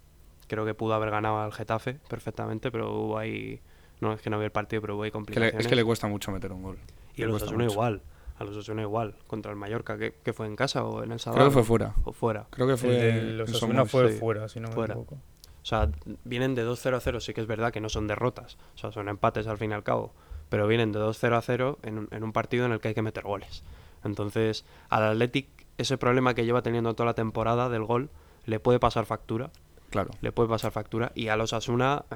creo 0.49 0.65
que 0.65 0.75
pudo 0.75 0.95
haber 0.95 1.11
ganado 1.11 1.41
al 1.41 1.53
Getafe 1.53 2.01
perfectamente, 2.09 2.71
pero 2.71 2.93
hubo 2.95 3.19
ahí, 3.19 3.61
no 4.01 4.13
es 4.15 4.21
que 4.23 4.31
no 4.31 4.39
vi 4.39 4.47
el 4.47 4.53
partido, 4.53 4.81
pero 4.83 4.95
hubo 4.97 5.03
ahí 5.03 5.11
Que 5.11 5.19
le- 5.19 5.25
complicaciones. 5.25 5.61
es 5.61 5.69
que 5.69 5.77
le 5.77 5.85
cuesta 5.85 6.07
mucho 6.09 6.31
meter 6.33 6.53
un 6.53 6.63
gol. 6.63 6.79
y 7.15 7.23
a 7.23 7.27
los 7.27 7.43
Osasuna 7.43 7.65
igual, 7.65 8.01
a 8.39 8.45
los 8.45 8.57
Osasuna 8.57 8.83
igual, 8.83 9.17
contra 9.27 9.51
el 9.51 9.59
Mallorca, 9.59 9.99
que, 9.99 10.15
que 10.23 10.33
fue 10.33 10.47
en 10.47 10.55
casa 10.57 10.85
o 10.85 11.03
en 11.03 11.11
el 11.13 11.19
Sadar. 11.19 11.39
Creo 11.39 11.49
que 11.49 11.55
fue 11.55 11.65
fuera. 11.65 11.95
O 12.05 12.13
fuera. 12.13 12.47
Creo 12.51 12.67
que 12.69 12.75
El 12.75 12.79
fue. 12.79 12.91
del 12.91 13.35
en 13.35 13.41
Osasuna 13.41 13.75
Somos. 13.75 13.91
fue 13.91 14.13
sí. 14.13 14.19
fuera, 14.19 14.49
si 14.49 14.61
no 14.61 14.69
me 14.69 14.75
Fuera. 14.75 14.95
equivoco. 14.95 15.19
O 15.69 15.71
sea, 15.71 15.91
vienen 16.25 16.55
de 16.55 16.67
2-0 16.67 16.97
a 16.97 17.01
0, 17.01 17.21
sí 17.21 17.35
que 17.35 17.43
es 17.43 17.47
verdad 17.47 17.75
que 17.75 17.83
no 17.83 17.91
son 17.91 18.07
derrotas, 18.07 18.57
o 18.75 18.79
sea, 18.79 18.91
son 18.91 19.07
empates 19.11 19.47
al 19.47 19.59
fin 19.59 19.71
y 19.71 19.75
al 19.75 19.83
cabo, 19.83 20.15
pero 20.49 20.67
vienen 20.67 20.93
de 20.93 20.99
2-0 20.99 21.37
a 21.37 21.43
0 21.43 21.79
en 21.83 21.99
un, 21.99 22.09
en 22.11 22.25
un 22.25 22.33
partido 22.33 22.65
en 22.65 22.73
el 22.73 22.81
que 22.81 22.89
hay 22.89 22.95
que 22.95 23.03
meter 23.03 23.23
goles. 23.25 23.65
Entonces, 24.03 24.65
al 24.89 25.03
Athletic, 25.03 25.47
ese 25.77 25.99
problema 25.99 26.33
que 26.33 26.47
lleva 26.47 26.63
teniendo 26.63 26.95
toda 26.95 27.09
la 27.09 27.13
temporada 27.13 27.69
del 27.69 27.85
gol, 27.85 28.09
le 28.47 28.61
puede 28.61 28.79
pasar 28.81 29.05
factura, 29.05 29.51
Claro. 29.91 30.09
le 30.23 30.33
puede 30.33 30.49
pasar 30.49 30.73
factura, 30.73 31.13
y 31.15 31.29
a 31.29 31.37
los 31.37 31.53
Asuna 31.53 32.07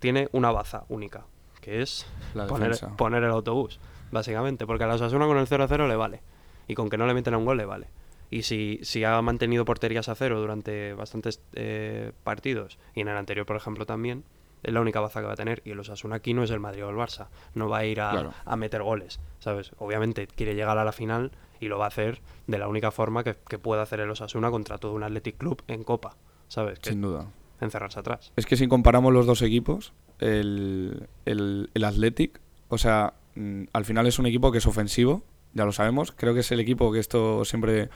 tiene 0.00 0.28
una 0.32 0.50
baza 0.50 0.86
única, 0.88 1.24
que 1.60 1.82
es 1.82 2.04
La 2.34 2.48
poner, 2.48 3.22
el 3.22 3.30
autobús, 3.30 3.78
básicamente, 4.10 4.66
porque 4.66 4.82
a 4.82 4.88
los 4.88 5.00
Asuna 5.02 5.26
con 5.26 5.38
el 5.38 5.46
0 5.46 5.62
a 5.62 5.68
0 5.68 5.86
le 5.86 5.94
vale, 5.94 6.20
y 6.66 6.74
con 6.74 6.90
que 6.90 6.98
no 6.98 7.06
le 7.06 7.14
meten 7.14 7.34
a 7.34 7.38
un 7.38 7.44
gol 7.44 7.58
le 7.58 7.64
vale. 7.64 7.86
Y 8.30 8.42
si, 8.42 8.78
si 8.82 9.04
ha 9.04 9.20
mantenido 9.22 9.64
porterías 9.64 10.08
a 10.08 10.14
cero 10.14 10.40
durante 10.40 10.92
bastantes 10.94 11.40
eh, 11.54 12.12
partidos, 12.24 12.78
y 12.94 13.00
en 13.00 13.08
el 13.08 13.16
anterior, 13.16 13.46
por 13.46 13.56
ejemplo, 13.56 13.86
también, 13.86 14.24
es 14.62 14.72
la 14.74 14.80
única 14.80 15.00
baza 15.00 15.20
que 15.20 15.26
va 15.26 15.32
a 15.32 15.36
tener. 15.36 15.62
Y 15.64 15.70
el 15.70 15.78
Osasuna 15.80 16.16
aquí 16.16 16.34
no 16.34 16.42
es 16.42 16.50
el 16.50 16.60
Madrid 16.60 16.84
o 16.84 16.90
el 16.90 16.96
Barça. 16.96 17.28
No 17.54 17.68
va 17.68 17.78
a 17.78 17.84
ir 17.86 18.00
a, 18.00 18.10
Claro. 18.10 18.34
a 18.44 18.56
meter 18.56 18.82
goles, 18.82 19.20
¿sabes? 19.38 19.72
Obviamente 19.78 20.26
quiere 20.26 20.54
llegar 20.54 20.76
a 20.78 20.84
la 20.84 20.92
final 20.92 21.30
y 21.60 21.68
lo 21.68 21.78
va 21.78 21.86
a 21.86 21.88
hacer 21.88 22.20
de 22.46 22.58
la 22.58 22.68
única 22.68 22.90
forma 22.90 23.24
que, 23.24 23.36
que 23.48 23.58
puede 23.58 23.80
hacer 23.82 24.00
el 24.00 24.10
Osasuna 24.10 24.50
contra 24.50 24.78
todo 24.78 24.92
un 24.94 25.02
Athletic 25.04 25.38
Club 25.38 25.62
en 25.68 25.82
Copa, 25.84 26.16
¿sabes? 26.48 26.78
Que 26.80 26.90
Sin 26.90 27.00
duda. 27.00 27.26
encerrarse 27.60 27.98
atrás. 28.00 28.32
Es 28.36 28.46
que 28.46 28.56
si 28.56 28.68
comparamos 28.68 29.12
los 29.12 29.26
dos 29.26 29.42
equipos, 29.42 29.92
el, 30.18 31.08
el, 31.24 31.70
el 31.74 31.84
Athletic, 31.84 32.40
o 32.68 32.78
sea, 32.78 33.14
mm, 33.36 33.64
al 33.72 33.84
final 33.84 34.06
es 34.06 34.18
un 34.18 34.26
equipo 34.26 34.52
que 34.52 34.58
es 34.58 34.66
ofensivo, 34.66 35.22
ya 35.54 35.64
lo 35.64 35.72
sabemos. 35.72 36.12
Creo 36.12 36.34
que 36.34 36.40
es 36.40 36.52
el 36.52 36.60
equipo 36.60 36.92
que 36.92 36.98
esto 36.98 37.44
siempre 37.44 37.88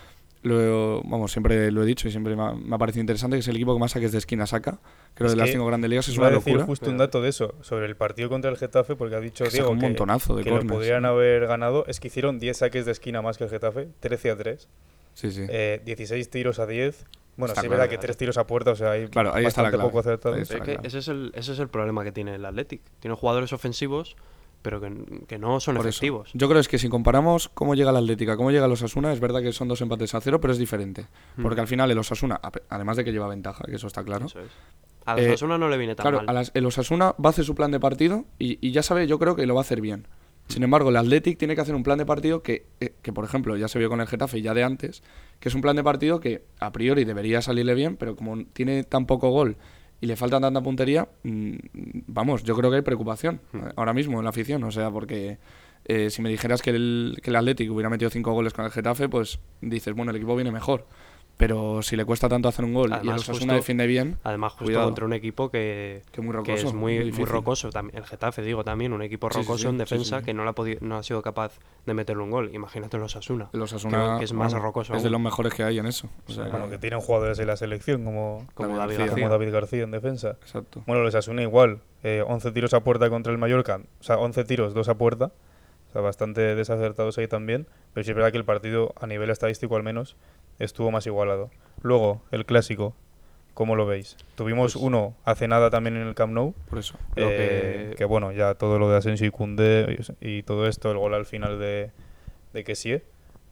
lo, 0.43 0.61
he- 0.99 1.03
vamos, 1.05 1.31
siempre 1.33 1.71
lo 1.71 1.83
he 1.83 1.87
dicho 1.87 2.09
y 2.09 2.11
siempre 2.11 2.35
me 2.37 2.43
ha, 2.43 2.53
me 2.53 2.75
ha 2.75 2.79
parecido 2.79 3.01
interesante, 3.01 3.37
que 3.37 3.41
es 3.41 3.49
el 3.49 3.57
equipo 3.57 3.75
que 3.75 3.81
más 3.81 3.93
saques 3.93 4.13
de 4.13 4.19
esquina 4.19 4.47
saca. 4.47 4.79
Creo 5.15 5.27
Es 5.29 5.35
que 5.35 5.37
de 5.41 5.43
las 5.45 5.51
cinco 5.51 5.67
grandes 5.67 5.89
ligas 5.91 6.09
es 6.09 6.19
una 6.19 6.31
decir 6.31 6.53
locura. 6.55 6.67
justo 6.67 6.91
un 6.91 6.99
dato 6.99 7.21
de 7.23 7.29
eso, 7.29 7.55
sobre 7.61 7.87
el 7.87 7.97
partido 7.97 8.29
contra 8.29 8.51
el 8.51 8.57
Getafe, 8.57 8.97
porque 8.97 9.15
ha 9.17 9.21
dicho 9.21 9.45
Diego 9.45 9.71
un 9.71 9.79
que, 9.79 9.87
montonazo 9.87 10.37
de 10.37 10.45
que 10.45 10.51
lo 10.51 10.61
podrían 10.67 11.05
haber 11.05 11.47
ganado. 11.47 11.85
Es 11.87 12.01
que 12.01 12.09
hicieron 12.09 12.39
10 12.39 12.57
saques 12.57 12.85
de 12.87 12.93
esquina 12.93 13.23
más 13.23 13.39
que 13.39 13.45
el 13.45 13.51
Getafe, 13.51 13.89
13 14.01 14.31
a 14.31 14.37
3. 14.37 14.69
Sí, 15.15 15.31
sí. 15.31 15.45
Eh, 15.49 15.81
16 15.85 16.31
tiros 16.31 16.59
a 16.59 16.67
10. 16.67 17.07
Bueno, 17.37 17.53
Está 17.53 17.63
sí 17.63 17.67
es 17.67 17.71
verdad 17.71 17.89
que 17.89 17.97
3 17.99 18.17
tiros 18.17 18.37
a 18.37 18.47
puerta, 18.47 18.73
o 18.73 18.77
sea, 18.77 18.91
hay 18.91 19.07
Claro, 19.09 19.33
ahí 19.35 19.47
está 19.47 19.63
la 19.63 19.71
poco 19.79 20.01
está. 20.01 20.37
Es 20.37 20.49
que 20.51 20.79
ese, 20.83 20.99
es 20.99 21.09
el, 21.09 21.33
ese 21.35 21.53
es 21.53 21.59
el 21.59 21.69
problema 21.69 22.05
que 22.05 22.13
tiene 22.13 22.35
el 22.35 22.45
Athletic. 22.45 22.83
Tiene 23.01 23.17
jugadores 23.17 23.53
ofensivos, 23.53 24.17
pero 24.63 24.81
que, 24.81 25.25
que 25.27 25.39
no 25.39 25.61
son 25.61 25.75
Por 25.77 25.83
eso. 25.87 25.91
efectivos. 25.91 26.31
Yo 26.35 26.49
creo 26.49 26.61
es 26.61 26.69
que 26.69 26.79
si 26.79 26.89
comparamos 26.89 27.49
cómo 27.51 27.75
llega 27.75 27.93
la 27.93 27.99
Atlética, 27.99 28.37
cómo 28.37 28.51
llega 28.51 28.67
el 28.67 28.73
Osasuna, 28.73 29.13
es 29.13 29.21
verdad 29.21 29.43
que 29.43 29.53
son 29.53 29.69
dos 29.69 29.81
empates 29.81 30.15
a 30.15 30.21
cero, 30.21 30.41
pero 30.41 30.53
es 30.53 30.59
diferente. 30.59 31.07
Hmm. 31.37 31.43
Porque 31.43 31.61
al 31.61 31.67
final 31.69 31.91
el 31.91 31.99
Osasuna, 31.99 32.41
además 32.69 32.97
de 32.97 33.05
que 33.05 33.13
lleva 33.13 33.29
ventaja, 33.29 33.65
que 33.65 33.77
eso 33.77 33.87
está 33.89 34.03
claro, 34.05 34.27
Eso 34.27 34.41
es. 34.41 34.51
A 35.05 35.17
los 35.17 35.25
Eh, 35.25 35.29
Osasuna 35.31 35.59
no 35.59 35.69
le 35.69 35.77
viene 35.79 35.97
tan 35.97 36.05
Claro, 36.05 36.19
mal. 36.19 36.29
a 36.29 36.33
las- 36.33 36.53
el 36.55 36.65
Osasuna 36.65 37.07
va 37.23 37.27
a 37.27 37.31
hacer 37.31 37.45
su 37.45 37.55
plan 37.57 37.73
de 37.73 37.81
partido 37.81 38.25
y, 38.39 38.59
y 38.67 38.71
ya 38.71 38.83
sabe, 38.85 39.07
yo 39.09 39.19
creo 39.19 39.35
que 39.35 39.47
lo 39.47 39.55
va 39.55 39.61
a 39.61 39.63
hacer 39.63 39.81
bien. 39.81 40.07
Sin 40.49 40.63
embargo, 40.65 40.91
el 40.91 40.97
Athletic 40.97 41.39
tiene 41.39 41.55
que 41.55 41.61
hacer 41.61 41.75
un 41.75 41.83
plan 41.83 41.99
de 41.99 42.07
partido 42.07 42.43
que, 42.43 42.67
eh, 42.81 42.95
que, 43.03 43.13
por 43.13 43.25
ejemplo, 43.25 43.57
ya 43.57 43.69
se 43.69 43.79
vio 43.79 43.89
con 43.89 44.01
el 44.01 44.07
Getafe 44.07 44.43
ya 44.43 44.55
de 44.55 44.63
antes, 44.65 45.03
que 45.41 45.49
es 45.49 45.55
un 45.55 45.61
plan 45.61 45.75
de 45.77 45.83
partido 45.85 46.21
que 46.21 46.45
a 46.61 46.71
priori 46.73 47.05
debería 47.05 47.41
salirle 47.43 47.75
bien, 47.75 47.97
pero 47.97 48.15
como 48.17 48.45
tiene 48.53 48.85
tan 48.85 49.07
poco 49.07 49.31
gol 49.31 49.57
y 50.03 50.07
le 50.07 50.17
falta 50.17 50.41
tanta 50.41 50.61
puntería, 50.61 51.09
mm, 51.23 51.55
vamos, 52.09 52.43
yo 52.43 52.55
creo 52.57 52.69
que 52.71 52.77
hay 52.77 52.83
preocupación 52.83 53.41
Hmm. 53.53 53.61
ahora 53.77 53.95
mismo 53.95 54.19
en 54.19 54.25
la 54.25 54.31
afición. 54.31 54.63
O 54.65 54.71
sea, 54.71 54.91
porque 54.91 55.39
eh, 55.85 56.11
si 56.11 56.21
me 56.23 56.29
dijeras 56.29 56.61
que 56.61 56.71
el, 56.71 57.19
que 57.23 57.31
el 57.31 57.37
Athletic 57.37 57.71
hubiera 57.71 57.89
metido 57.89 58.11
cinco 58.11 58.33
goles 58.33 58.53
con 58.53 58.65
el 58.65 58.71
Getafe, 58.73 59.09
pues 59.09 59.39
dices, 59.61 59.95
bueno, 59.95 60.11
el 60.11 60.17
equipo 60.17 60.35
viene 60.35 60.51
mejor. 60.51 60.87
Pero 61.43 61.83
si 61.83 61.97
le 61.97 62.05
cuesta 62.05 62.29
tanto 62.29 62.49
hacer 62.49 62.65
un 62.65 62.73
gol 62.73 62.91
y 63.03 63.09
el 63.09 63.15
Osasuna 63.15 63.39
justo- 63.39 63.55
defiende 63.55 63.87
bien, 63.89 64.17
Además, 64.23 64.53
justo 64.53 64.67
Cuidado. 64.67 64.85
contra 64.87 65.05
un 65.07 65.13
equipo 65.13 65.51
que, 65.51 66.03
que 66.13 66.21
muy 66.21 66.31
que 66.31 66.37
rocoso. 66.53 66.69
es 66.69 66.73
muy, 66.75 67.11
muy 67.13 67.25
rocoso. 67.25 67.71
también 67.71 67.99
El 67.99 68.05
Getafe, 68.05 68.43
digo, 68.43 68.63
también, 68.63 68.93
un 68.93 69.03
equipo 69.03 69.29
Sí, 69.29 69.35
sí, 69.35 69.41
rocoso 69.43 69.63
sí, 69.63 69.69
en 69.69 69.79
defensa 69.79 70.19
sí. 70.21 70.25
que 70.25 70.35
no, 70.35 70.45
la 70.45 70.51
ha 70.51 70.55
no 70.81 70.97
ha 70.99 71.03
sido 71.03 71.21
capaz 71.21 71.59
de 71.85 71.95
meterle 71.95 72.23
un 72.23 72.31
gol. 72.31 72.51
Imagínate 72.55 72.97
los. 72.99 73.17
El 73.53 73.63
Osasuna 73.63 74.17
que 74.19 74.25
es 74.25 74.33
más 74.33 74.53
rocoso 74.53 74.95
Es 74.95 75.03
de 75.03 75.11
los 75.11 75.21
mejores 75.21 75.53
que 75.53 75.65
hay 75.65 75.79
en 75.79 75.87
eso. 75.87 76.09
O 76.29 76.33
sea, 76.33 76.45
Bueno, 76.45 76.71
que 76.71 76.79
tienen 76.79 77.01
jugadores 77.01 77.39
en 77.41 77.47
la 77.49 77.57
selección 77.57 78.05
como, 78.05 78.47
Como 78.55 78.69
David 78.77 78.79
García. 78.79 78.99
García. 79.07 79.15
como 79.25 79.29
David 79.39 79.53
García 79.53 79.83
en 79.83 79.91
defensa. 79.91 80.37
Exacto. 80.43 80.83
Bueno, 80.87 81.03
los 81.03 81.15
Asuna 81.15 81.43
igual, 81.43 81.81
eh, 82.05 82.23
11 82.27 82.53
tiros 82.53 82.73
a 82.75 82.81
puerta 82.85 83.11
contra 83.11 83.33
el 83.33 83.39
Mallorca, 83.39 83.81
o 84.01 84.03
sea, 84.03 84.17
11 84.19 84.45
tiros, 84.45 84.75
2 84.75 84.89
a 84.89 84.95
puerta, 84.97 85.33
o 85.93 85.95
sea, 85.95 86.01
bastante 86.01 86.55
desacertados 86.55 87.19
ahí 87.19 87.29
también, 87.29 87.67
pero 87.93 88.03
sí 88.03 88.11
es 88.13 88.17
verdad 88.17 88.33
que 88.33 88.39
el 88.39 88.47
partido, 88.47 88.95
a 88.99 89.07
nivel 89.07 89.29
estadístico 89.29 89.77
al 89.77 89.83
menos, 89.83 90.17
estuvo 90.59 90.91
más 90.91 91.07
igualado. 91.07 91.51
Luego, 91.83 92.23
el 92.31 92.47
clásico, 92.47 92.95
¿cómo 93.53 93.77
lo 93.77 93.85
veis? 93.85 94.17
Tuvimos 94.35 94.73
Pues- 94.73 94.83
uno 94.83 95.15
hace 95.27 95.49
nada 95.49 95.69
también 95.69 95.99
en 95.99 96.07
el 96.09 96.15
Camp 96.15 96.33
Nou, 96.33 96.55
Por 96.71 96.79
eso. 96.79 96.97
Eh, 97.17 97.89
que- 97.91 97.97
que... 97.97 98.05
bueno, 98.07 98.33
ya 98.33 98.55
todo 98.55 98.79
lo 98.79 98.89
de 98.91 98.97
Asensio 98.97 99.27
y 99.27 99.31
Koundé 99.31 99.99
y, 100.23 100.43
todo 100.45 100.67
esto, 100.67 100.91
el 100.91 100.97
gol 100.97 101.13
al 101.13 101.27
final 101.27 101.59
de, 101.59 101.91
de 102.55 102.65
Kessie, 102.65 103.03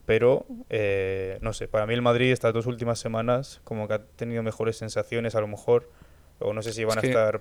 pero 0.06 0.46
eh, 0.70 1.36
no 1.42 1.52
sé, 1.52 1.68
para 1.68 1.84
mí 1.86 1.92
el 1.92 2.00
Madrid 2.00 2.32
estas 2.32 2.54
dos 2.54 2.64
últimas 2.64 2.98
semanas 2.98 3.60
como 3.64 3.86
que 3.86 3.94
ha 3.94 4.02
tenido 4.02 4.42
mejores 4.42 4.78
sensaciones 4.78 5.34
a 5.34 5.42
lo 5.42 5.46
mejor, 5.46 5.90
o 6.38 6.54
no 6.54 6.62
sé 6.62 6.72
si 6.72 6.84
van 6.84 6.96
Es 6.96 7.04
a 7.04 7.06
estar 7.06 7.40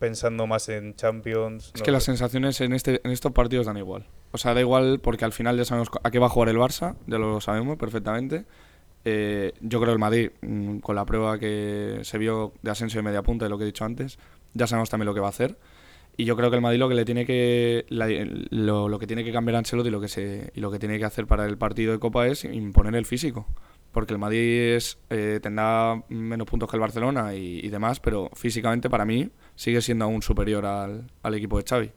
pensando 0.00 0.48
más 0.48 0.68
en 0.68 0.96
Champions. 0.96 1.70
Es 1.74 1.80
no 1.80 1.84
que 1.84 1.92
las 1.92 2.02
sensaciones 2.02 2.60
en, 2.60 2.72
este, 2.72 3.00
en 3.04 3.12
estos 3.12 3.30
partidos 3.30 3.66
dan 3.66 3.76
igual. 3.76 4.06
O 4.32 4.38
sea, 4.38 4.54
da 4.54 4.60
igual 4.60 4.98
porque 5.00 5.24
al 5.24 5.32
final 5.32 5.56
ya 5.56 5.64
sabemos 5.64 5.88
a 6.02 6.10
qué 6.10 6.18
va 6.18 6.26
a 6.26 6.30
jugar 6.30 6.48
el 6.48 6.56
Barça, 6.56 6.96
ya 7.06 7.18
lo 7.18 7.40
sabemos 7.40 7.76
perfectamente. 7.78 8.44
Eh, 9.04 9.52
yo 9.60 9.80
creo 9.80 9.92
el 9.92 9.98
Madrid, 9.98 10.30
mm, 10.42 10.78
con 10.78 10.96
la 10.96 11.04
prueba 11.06 11.38
que 11.38 12.00
se 12.02 12.18
vio 12.18 12.52
de 12.62 12.70
Asensio 12.70 12.98
de 12.98 13.02
media 13.04 13.22
punta, 13.22 13.44
de 13.44 13.48
lo 13.50 13.56
que 13.58 13.64
he 13.64 13.66
dicho 13.66 13.84
antes, 13.84 14.18
ya 14.54 14.66
sabemos 14.66 14.90
también 14.90 15.06
lo 15.06 15.14
que 15.14 15.20
va 15.20 15.26
a 15.26 15.30
hacer. 15.30 15.56
Y 16.16 16.24
yo 16.24 16.36
creo 16.36 16.50
que 16.50 16.56
el 16.56 16.62
Madrid 16.62 16.78
lo 16.78 16.88
que 16.88 16.94
le 16.94 17.04
tiene 17.04 17.24
que 17.24 17.86
la- 17.88 18.08
lo, 18.50 18.88
lo 18.88 18.98
que 18.98 19.06
tiene 19.06 19.24
que 19.24 19.32
cambiar 19.32 19.54
a 19.54 19.58
Ancelotti 19.60 19.88
y 19.88 19.92
lo 19.92 20.00
que 20.00 20.08
se 20.08 20.50
y 20.54 20.60
lo 20.60 20.70
que 20.70 20.78
tiene 20.78 20.98
que 20.98 21.04
hacer 21.04 21.26
para 21.26 21.46
el 21.46 21.56
partido 21.56 21.92
de 21.92 21.98
Copa 21.98 22.26
es 22.26 22.44
imponer 22.44 22.94
el 22.94 23.06
físico. 23.06 23.46
Porque 23.92 24.12
el 24.12 24.18
Madrid 24.18 24.78
eh, 25.10 25.40
tendrá 25.42 26.02
menos 26.08 26.46
puntos 26.46 26.70
que 26.70 26.76
el 26.76 26.80
Barcelona 26.80 27.34
y, 27.34 27.68
demás, 27.68 27.98
pero 27.98 28.30
físicamente 28.34 28.88
para 28.88 29.04
mí 29.04 29.30
sigue 29.56 29.82
siendo 29.82 30.04
aún 30.04 30.22
superior 30.22 30.64
al, 30.64 31.10
al 31.22 31.34
equipo 31.34 31.58
de 31.58 31.64
Xavi. 31.68 31.92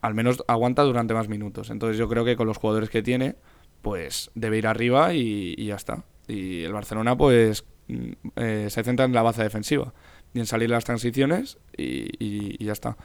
Al 0.00 0.14
menos 0.14 0.42
aguanta 0.48 0.82
durante 0.82 1.12
más 1.12 1.28
minutos. 1.28 1.70
Entonces 1.70 1.98
yo 1.98 2.08
creo 2.08 2.24
que 2.24 2.36
con 2.36 2.46
los 2.46 2.56
jugadores 2.56 2.88
que 2.88 3.02
tiene, 3.02 3.36
pues 3.82 4.30
debe 4.34 4.58
ir 4.58 4.66
arriba 4.66 5.12
y, 5.12 5.54
ya 5.66 5.76
está. 5.76 6.04
Y 6.26 6.62
el 6.62 6.72
Barcelona 6.72 7.16
pues 7.16 7.64
mm, 7.88 8.12
eh, 8.36 8.66
se 8.70 8.82
centra 8.82 9.04
en 9.04 9.12
la 9.12 9.22
base 9.22 9.42
defensiva 9.42 9.92
y 10.32 10.40
en 10.40 10.46
salir 10.46 10.70
las 10.70 10.84
transiciones 10.84 11.58
y 11.76 12.64
ya 12.64 12.72
está. 12.72 12.96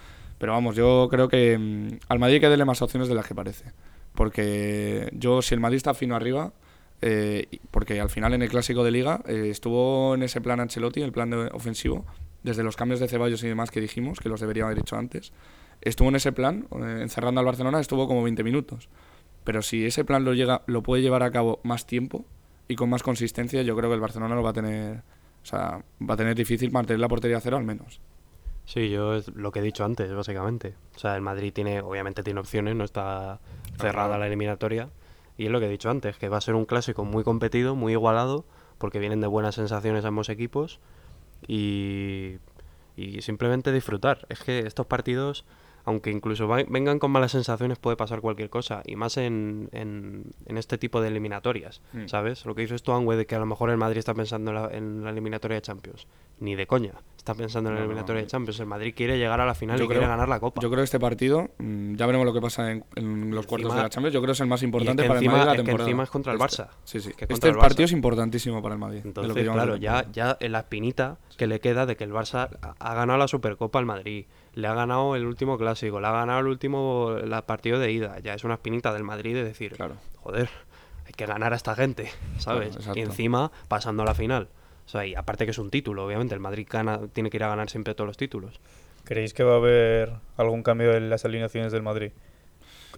Pero 0.44 0.52
vamos, 0.52 0.76
yo 0.76 1.08
creo 1.10 1.30
que 1.30 1.58
mm, 1.58 2.00
al 2.10 2.20
Madrid 2.20 2.34
hay 2.36 2.42
que 2.42 2.50
darle 2.50 2.66
más 2.66 2.82
opciones 2.82 3.08
de 3.08 3.16
las 3.16 3.26
que 3.26 3.34
parece. 3.34 3.72
Porque 4.14 5.10
yo, 5.14 5.42
si 5.42 5.54
el 5.54 5.62
Madrid 5.62 5.78
está 5.78 5.94
fino 5.94 6.18
arriba, 6.18 6.52
eh, 7.06 7.48
porque 7.70 8.00
al 8.00 8.10
final 8.10 8.34
en 8.34 8.42
el 8.44 8.50
clásico 8.50 8.84
de 8.84 8.92
liga 8.92 9.22
eh, 9.28 9.48
estuvo 9.50 10.16
en 10.16 10.24
ese 10.24 10.40
plan 10.40 10.60
Ancelotti, 10.62 11.02
el 11.02 11.12
plan 11.12 11.30
de- 11.30 11.50
ofensivo, 11.54 12.06
desde 12.44 12.64
los 12.64 12.76
cambios 12.78 13.00
de 13.02 13.08
Ceballos 13.10 13.44
y 13.44 13.48
demás 13.50 13.72
que 13.72 13.82
dijimos, 13.82 14.20
que 14.20 14.30
los 14.30 14.40
debería 14.40 14.64
haber 14.66 14.80
hecho 14.80 14.96
antes, 14.96 15.34
estuvo 15.82 16.08
en 16.10 16.16
ese 16.16 16.32
plan, 16.32 16.66
eh, 16.72 17.00
encerrando 17.02 17.40
al 17.40 17.46
Barcelona, 17.46 17.80
estuvo 17.82 18.08
como 18.08 18.24
20 18.24 18.44
minutos. 18.44 18.88
Pero 19.44 19.62
si 19.62 19.86
ese 19.86 20.06
plan 20.06 20.24
lo, 20.24 20.34
llega, 20.34 20.62
lo 20.68 20.82
puede 20.84 21.02
llevar 21.02 21.24
a 21.24 21.32
cabo 21.32 21.60
más 21.64 21.86
tiempo 21.86 22.24
y 22.70 22.76
con 22.76 22.90
más 22.90 23.04
consistencia, 23.04 23.62
yo 23.64 23.76
creo 23.76 23.90
que 23.90 23.96
el 23.96 24.00
Barcelona 24.02 24.36
lo 24.36 24.44
va 24.44 24.52
a 24.52 24.54
tener, 24.54 24.98
o 25.44 25.46
sea, 25.46 25.84
va 26.02 26.14
a 26.14 26.18
tener 26.18 26.36
difícil 26.36 26.72
mantener 26.72 27.02
la 27.02 27.10
portería 27.10 27.38
a 27.38 27.42
cero 27.42 27.58
al 27.58 27.66
menos. 27.66 28.00
Sí, 28.66 28.90
yo 28.90 29.16
es 29.16 29.28
lo 29.36 29.52
que 29.52 29.60
he 29.60 29.62
dicho 29.62 29.84
antes, 29.84 30.10
básicamente. 30.14 30.76
O 30.96 31.00
sea, 31.00 31.18
el 31.18 31.22
Madrid 31.22 31.52
tiene, 31.52 31.82
obviamente 31.82 32.24
tiene 32.24 32.40
opciones, 32.40 32.74
no 32.78 32.86
está 32.86 33.42
cerrada 33.78 34.18
la 34.18 34.28
eliminatoria. 34.28 34.88
Y 35.38 35.46
es 35.46 35.52
lo 35.52 35.60
que 35.60 35.66
he 35.66 35.70
dicho 35.70 35.90
antes, 35.90 36.18
que 36.18 36.30
va 36.30 36.38
a 36.38 36.42
ser 36.42 36.56
un 36.56 36.66
clásico 36.66 37.06
muy 37.06 37.24
competido, 37.24 37.76
muy 37.76 37.94
igualado, 37.94 38.46
porque 38.78 39.00
vienen 39.00 39.22
de 39.22 39.28
buenas 39.28 39.56
sensaciones 39.56 40.06
ambos 40.06 40.30
equipos. 40.30 40.80
Y, 41.48 42.38
y 42.96 43.22
simplemente 43.22 43.72
disfrutar. 43.72 44.26
Es 44.30 44.44
que 44.44 44.60
estos 44.60 44.86
partidos, 44.86 45.46
aunque 45.86 46.12
incluso 46.12 46.48
va- 46.48 46.64
vengan 46.70 47.00
con 47.00 47.12
malas 47.12 47.32
sensaciones, 47.32 47.80
puede 47.80 47.98
pasar 47.98 48.22
cualquier 48.22 48.50
cosa. 48.50 48.82
Y 48.86 48.96
más 48.96 49.18
en, 49.18 49.70
en, 49.72 50.32
en 50.46 50.58
este 50.58 50.78
tipo 50.78 51.02
de 51.02 51.08
eliminatorias, 51.10 51.82
Mm. 51.94 52.08
¿sabes? 52.08 52.46
Lo 52.46 52.56
que 52.56 52.62
dices 52.62 52.84
tú, 52.84 52.94
Angüe, 52.94 53.16
de 53.18 53.26
que 53.26 53.36
a 53.36 53.40
lo 53.40 53.46
mejor 53.46 53.70
el 53.72 53.78
Madrid 53.78 53.98
está 54.00 54.14
pensando 54.14 54.52
en 54.52 54.56
la, 54.56 54.70
en 54.72 55.04
la 55.04 55.10
eliminatoria 55.10 55.56
de 55.56 55.62
Champions. 55.62 56.08
Ni 56.44 56.56
de 56.56 56.68
coña. 56.68 56.92
Está 57.18 57.36
pensando 57.36 57.70
en 57.70 57.78
eliminatoria 57.78 58.20
no. 58.22 58.26
de 58.26 58.30
Champions. 58.30 58.60
El 58.60 58.66
Madrid 58.66 58.94
quiere 58.94 59.18
llegar 59.18 59.40
a 59.40 59.46
la 59.46 59.56
final 59.56 59.78
Yo 59.80 59.86
y 59.86 59.88
quiere 59.88 60.06
ganar 60.06 60.28
la 60.28 60.42
Copa. 60.42 60.60
Yo 60.62 60.68
creo 60.70 60.80
que 60.82 60.84
este 60.84 61.00
partido, 61.00 61.52
mm, 61.58 61.96
ya 61.96 62.06
veremos 62.06 62.26
lo 62.26 62.34
que 62.34 62.42
pasa 62.42 62.70
en, 62.70 62.84
en 62.96 63.34
los 63.34 63.46
cuartos 63.48 63.74
de 63.74 63.82
la 63.82 63.88
Champions, 63.88 64.14
yo 64.14 64.20
creo 64.20 64.28
que 64.28 64.34
es 64.34 64.42
el 64.42 64.48
más 64.48 64.60
es 64.60 64.64
importante 64.64 65.04
que 65.04 65.08
para 65.08 65.20
encima, 65.20 65.34
el 65.36 65.38
Madrid 65.40 65.46
de 65.48 65.54
es 65.54 65.58
la 65.58 65.64
que 65.64 65.66
temporada. 65.68 65.90
encima 65.90 66.04
es 66.04 66.10
contra 66.10 66.34
el 66.34 66.42
Este. 66.42 66.64
Barça. 66.64 66.68
Sí, 66.84 67.00
sí. 67.00 67.14
Que 67.14 67.26
Este 67.30 67.48
el 67.48 67.56
partido 67.56 67.86
es 67.86 67.92
importantísimo 67.94 68.62
para 68.62 68.76
el 68.76 68.80
Madrid. 68.80 69.04
de 69.04 69.08
lo 69.08 69.14
que 69.14 69.20
Entonces, 69.22 69.50
claro, 69.54 69.78
ya, 69.78 70.06
ya 70.12 70.38
la 70.42 70.60
espinita 70.60 71.18
que 71.38 71.48
le 71.48 71.62
queda 71.62 71.86
de 71.86 71.96
que 71.96 72.04
el 72.04 72.12
Barça 72.12 72.50
ha- 72.78 72.94
ganado 72.94 73.18
la 73.18 73.30
Supercopa 73.30 73.80
al 73.80 73.86
Madrid, 73.86 74.26
le 74.54 74.68
ha 74.68 74.74
ganado 74.74 75.16
el 75.16 75.26
último 75.26 75.58
clásico, 75.58 76.02
le 76.02 76.08
ha 76.08 76.12
ganado 76.12 76.42
el 76.42 76.48
último 76.48 77.12
la 77.24 77.46
partido 77.46 77.80
de 77.80 77.90
ida, 77.94 78.20
ya 78.20 78.34
es 78.34 78.44
una 78.44 78.56
espinita 78.56 78.92
del 78.92 79.06
Madrid 79.06 79.34
de 79.34 79.46
decir, 79.46 79.72
Claro. 79.78 79.96
joder, 80.18 80.50
hay 81.06 81.14
que 81.14 81.26
ganar 81.26 81.54
a 81.54 81.56
esta 81.56 81.74
gente, 81.74 82.12
¿sabes? 82.38 82.76
Claro, 82.76 83.00
y 83.00 83.02
encima 83.02 83.50
pasando 83.70 84.04
a 84.04 84.06
la 84.08 84.14
final. 84.14 84.50
O 84.86 84.90
sea, 84.90 85.06
y 85.06 85.16
aparte 85.16 85.46
que 85.46 85.52
es 85.52 85.58
un 85.58 85.70
título, 85.70 86.06
obviamente, 86.06 86.34
el 86.36 86.40
Madrid 86.42 86.68
gana, 86.70 87.00
tiene 87.14 87.30
que 87.30 87.38
ir 87.38 87.44
a 87.44 87.48
ganar 87.50 87.70
siempre 87.70 87.96
todos 87.96 88.08
los 88.08 88.18
títulos. 88.18 88.60
¿Creéis 89.06 89.34
que 89.34 89.44
va 89.44 89.54
a 89.54 89.58
haber 89.58 90.14
algún 90.38 90.64
cambio 90.64 90.94
en 90.96 91.10
las 91.10 91.26
alineaciones 91.26 91.72
del 91.72 91.82
Madrid 91.84 92.12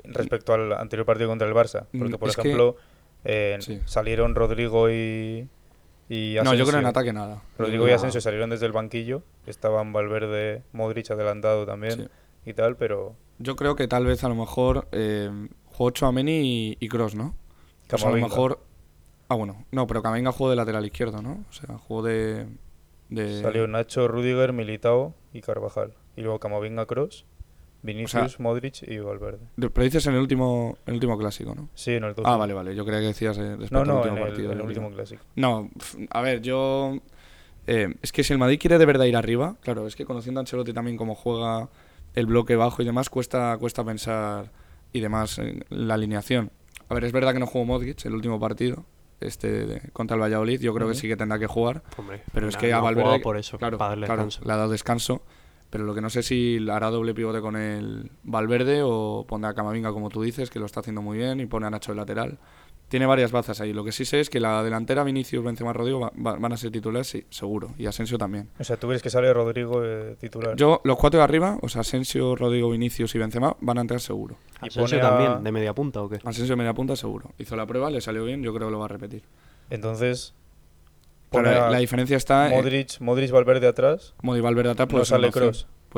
respecto 0.03 0.53
al 0.53 0.73
anterior 0.73 1.05
partido 1.05 1.29
contra 1.29 1.47
el 1.47 1.53
Barça? 1.53 1.85
Porque, 1.97 2.15
Mm, 2.15 2.17
por 2.19 2.29
es 2.29 2.35
que- 2.35 2.41
ejemplo, 2.41 2.75
eh, 3.23 3.57
Sí. 3.59 3.79
salieron 3.85 4.35
Rodrigo 4.35 4.89
y, 4.89 5.47
y 6.09 6.35
No, 6.43 6.53
yo 6.53 6.65
creo 6.65 6.79
en 6.79 6.85
Asensio. 6.85 6.87
ataque 6.89 7.13
nada. 7.13 7.41
Rodrigo 7.57 7.87
y. 7.87 7.91
Asensio 7.91 8.21
salieron 8.21 8.49
desde 8.49 8.65
el 8.67 8.71
banquillo, 8.71 9.23
estaban 9.47 9.93
Valverde, 9.93 10.63
Modric 10.73 11.09
adelantado 11.11 11.65
también 11.65 11.93
Sí. 11.93 12.07
y 12.45 12.53
tal, 12.53 12.75
pero 12.77 13.15
Yo 13.39 13.55
creo 13.55 13.75
que 13.75 13.87
tal 13.87 14.05
vez 14.05 14.23
a 14.23 14.29
lo 14.29 14.35
mejor 14.35 14.87
eh, 14.91 15.29
jugó 15.65 15.89
Chouameni 15.91 16.41
y, 16.71 16.77
y 16.79 16.87
Cross, 16.87 17.15
¿no? 17.15 17.35
Pues 17.87 18.03
a 18.05 18.09
lo 18.09 18.15
mejor... 18.17 18.59
Ah, 19.27 19.35
bueno. 19.35 19.65
No, 19.71 19.87
pero 19.87 20.01
Camavinga 20.03 20.31
jugó 20.31 20.49
de 20.49 20.55
lateral 20.55 20.85
izquierdo, 20.85 21.21
¿no? 21.21 21.43
O 21.49 21.53
sea, 21.53 21.77
jugó 21.77 22.03
de... 22.03 22.45
de... 23.09 23.41
salió 23.41 23.67
Nacho, 23.67 24.07
Rudiger, 24.07 24.53
Militao 24.53 25.13
y 25.33 25.41
Carvajal. 25.41 25.93
Y 26.15 26.21
luego 26.21 26.39
Camavinga, 26.39 26.85
Cross, 26.85 27.25
Vinicius, 27.81 28.39
Modric 28.39 28.83
y 28.87 28.99
Valverde. 28.99 29.39
de- 29.57 29.69
Pero 29.69 29.83
dices 29.83 30.05
en 30.07 30.13
el 30.13 30.19
último, 30.21 30.77
en 30.85 30.91
el 30.91 30.93
último 30.95 31.17
clásico, 31.17 31.55
¿no? 31.55 31.69
Sí, 31.75 31.91
en 31.93 32.03
el 32.03 32.15
Ah, 32.23 32.37
vale, 32.37 32.53
vale. 32.53 32.75
Yo 32.75 32.85
creía 32.85 32.99
que 33.01 33.07
decías 33.07 33.37
eh, 33.37 33.41
después 33.57 33.71
No, 33.71 33.79
del 33.79 33.87
no, 33.87 33.95
último 33.97 34.15
en 34.17 34.21
el, 34.23 34.27
partido. 34.29 34.51
en 34.51 34.59
el 34.59 34.65
último 34.65 34.91
clásico. 34.91 35.23
No, 35.35 35.69
a 36.11 36.21
ver, 36.21 36.41
yo... 36.41 36.99
eh, 37.67 37.95
es 38.01 38.11
que 38.11 38.23
si 38.23 38.31
el 38.33 38.39
Madrid 38.39 38.59
quiere 38.59 38.77
de 38.77 38.85
verdad 38.85 39.05
ir 39.05 39.15
arriba, 39.17 39.55
claro, 39.61 39.87
es 39.87 39.95
que 39.95 40.05
conociendo 40.05 40.39
a 40.39 40.41
Ancelotti 40.41 40.71
también 40.73 40.97
cómo 40.97 41.15
juega 41.15 41.69
el 42.13 42.27
bloque 42.27 42.55
bajo 42.55 42.81
y 42.81 42.85
demás, 42.85 43.09
cuesta, 43.09 43.57
cuesta 43.59 43.83
pensar 43.83 44.51
y 44.93 44.99
demás 44.99 45.37
en 45.39 45.65
la 45.69 45.95
alineación. 45.95 46.51
A 46.89 46.93
ver, 46.93 47.03
es 47.05 47.11
verdad 47.11 47.33
que 47.33 47.39
no 47.39 47.47
jugó 47.47 47.65
Modric 47.65 48.05
el 48.05 48.13
último 48.13 48.39
partido 48.39 48.85
este 49.19 49.89
contra 49.93 50.15
el 50.15 50.21
Valladolid, 50.21 50.59
yo 50.59 50.73
creo 50.73 50.87
que 50.87 50.95
sí 50.95 51.07
que 51.07 51.17
tendrá 51.17 51.39
que 51.39 51.47
jugar, 51.47 51.83
Hombre, 51.97 52.23
pero 52.33 52.49
es 52.49 52.57
que 52.57 52.73
a 52.73 52.77
no 52.77 52.83
Valverde... 52.83 53.19
por 53.19 53.37
eso, 53.37 53.57
claro, 53.57 53.77
para 53.77 53.89
darle 53.89 54.05
claro, 54.05 54.27
le 54.43 54.51
ha 54.51 54.57
dado 54.57 54.71
descanso, 54.71 55.23
pero 55.69 55.83
lo 55.83 55.93
que 55.93 56.01
no 56.01 56.09
sé 56.09 56.23
si 56.23 56.65
hará 56.69 56.89
doble 56.89 57.13
pivote 57.13 57.41
con 57.41 57.55
el 57.55 58.11
Valverde 58.23 58.81
o 58.83 59.25
pondrá 59.27 59.51
a 59.51 59.53
Camavinga 59.53 59.91
como 59.91 60.09
tú 60.09 60.21
dices, 60.21 60.49
que 60.49 60.59
lo 60.59 60.65
está 60.65 60.81
haciendo 60.81 61.01
muy 61.01 61.17
bien, 61.17 61.39
y 61.39 61.45
pone 61.45 61.67
a 61.67 61.69
Nacho 61.69 61.91
de 61.91 61.97
lateral. 61.97 62.37
Tiene 62.87 63.07
varias 63.07 63.31
bazas 63.31 63.59
ahí. 63.61 63.73
Lo 63.73 63.83
que 63.83 63.91
sí 63.91 64.05
sé 64.05 64.19
es 64.19 64.29
que 64.29 64.39
la 64.39 64.63
delantera 64.63 65.03
Vinicius, 65.03 65.43
Benzema, 65.43 65.73
Rodrigo 65.73 65.99
va- 66.01 66.11
va- 66.23 66.37
van 66.37 66.53
a 66.53 66.57
ser 66.57 66.71
titulares, 66.71 67.07
sí, 67.07 67.25
seguro. 67.31 67.73
Y 67.79 67.87
Asensio 67.87 68.17
también. 68.17 68.49
O 68.59 68.63
sea, 68.63 68.77
¿tú 68.77 68.87
crees 68.87 69.01
que 69.01 69.09
sale 69.09 69.33
Rodrigo 69.33 69.81
eh, 69.83 70.15
titular? 70.19 70.55
Yo, 70.55 70.81
los 70.83 70.95
cuatro 70.97 71.17
de 71.17 71.23
arriba, 71.23 71.57
o 71.61 71.67
sea, 71.69 71.81
Asensio, 71.81 72.35
Rodrigo, 72.35 72.69
Vinicius 72.69 73.15
y 73.15 73.17
Benzema, 73.17 73.55
van 73.59 73.79
a 73.79 73.81
entrar 73.81 73.99
seguro. 73.99 74.37
Y 74.61 74.67
¿Asensio 74.67 74.81
pone 74.99 75.01
a- 75.01 75.09
también, 75.09 75.43
de 75.43 75.51
media 75.51 75.73
punta 75.73 76.01
o 76.01 76.09
qué? 76.09 76.17
Asensio 76.17 76.49
de 76.53 76.55
media 76.57 76.73
punta, 76.75 76.95
seguro. 76.95 77.31
Hizo 77.39 77.55
la 77.55 77.65
prueba, 77.65 77.89
le 77.89 78.01
salió 78.01 78.23
bien, 78.23 78.43
yo 78.43 78.53
creo 78.53 78.67
que 78.67 78.71
lo 78.71 78.79
va 78.79 78.85
a 78.85 78.89
repetir. 78.89 79.23
Entonces, 79.71 80.33
a 81.31 81.69
la 81.71 81.77
diferencia 81.79 82.15
está 82.17 82.47
en 82.49 82.55
Modric, 82.55 82.99
Modric, 83.01 83.31
Valverde 83.31 83.67
atrás, 83.67 84.13
Modi 84.21 84.41
Valverde 84.41 84.69
atrás, 84.71 84.87
no 84.87 84.91
puede 84.91 85.05
ser 85.05 85.15
sale 85.15 85.27
una 85.27 85.31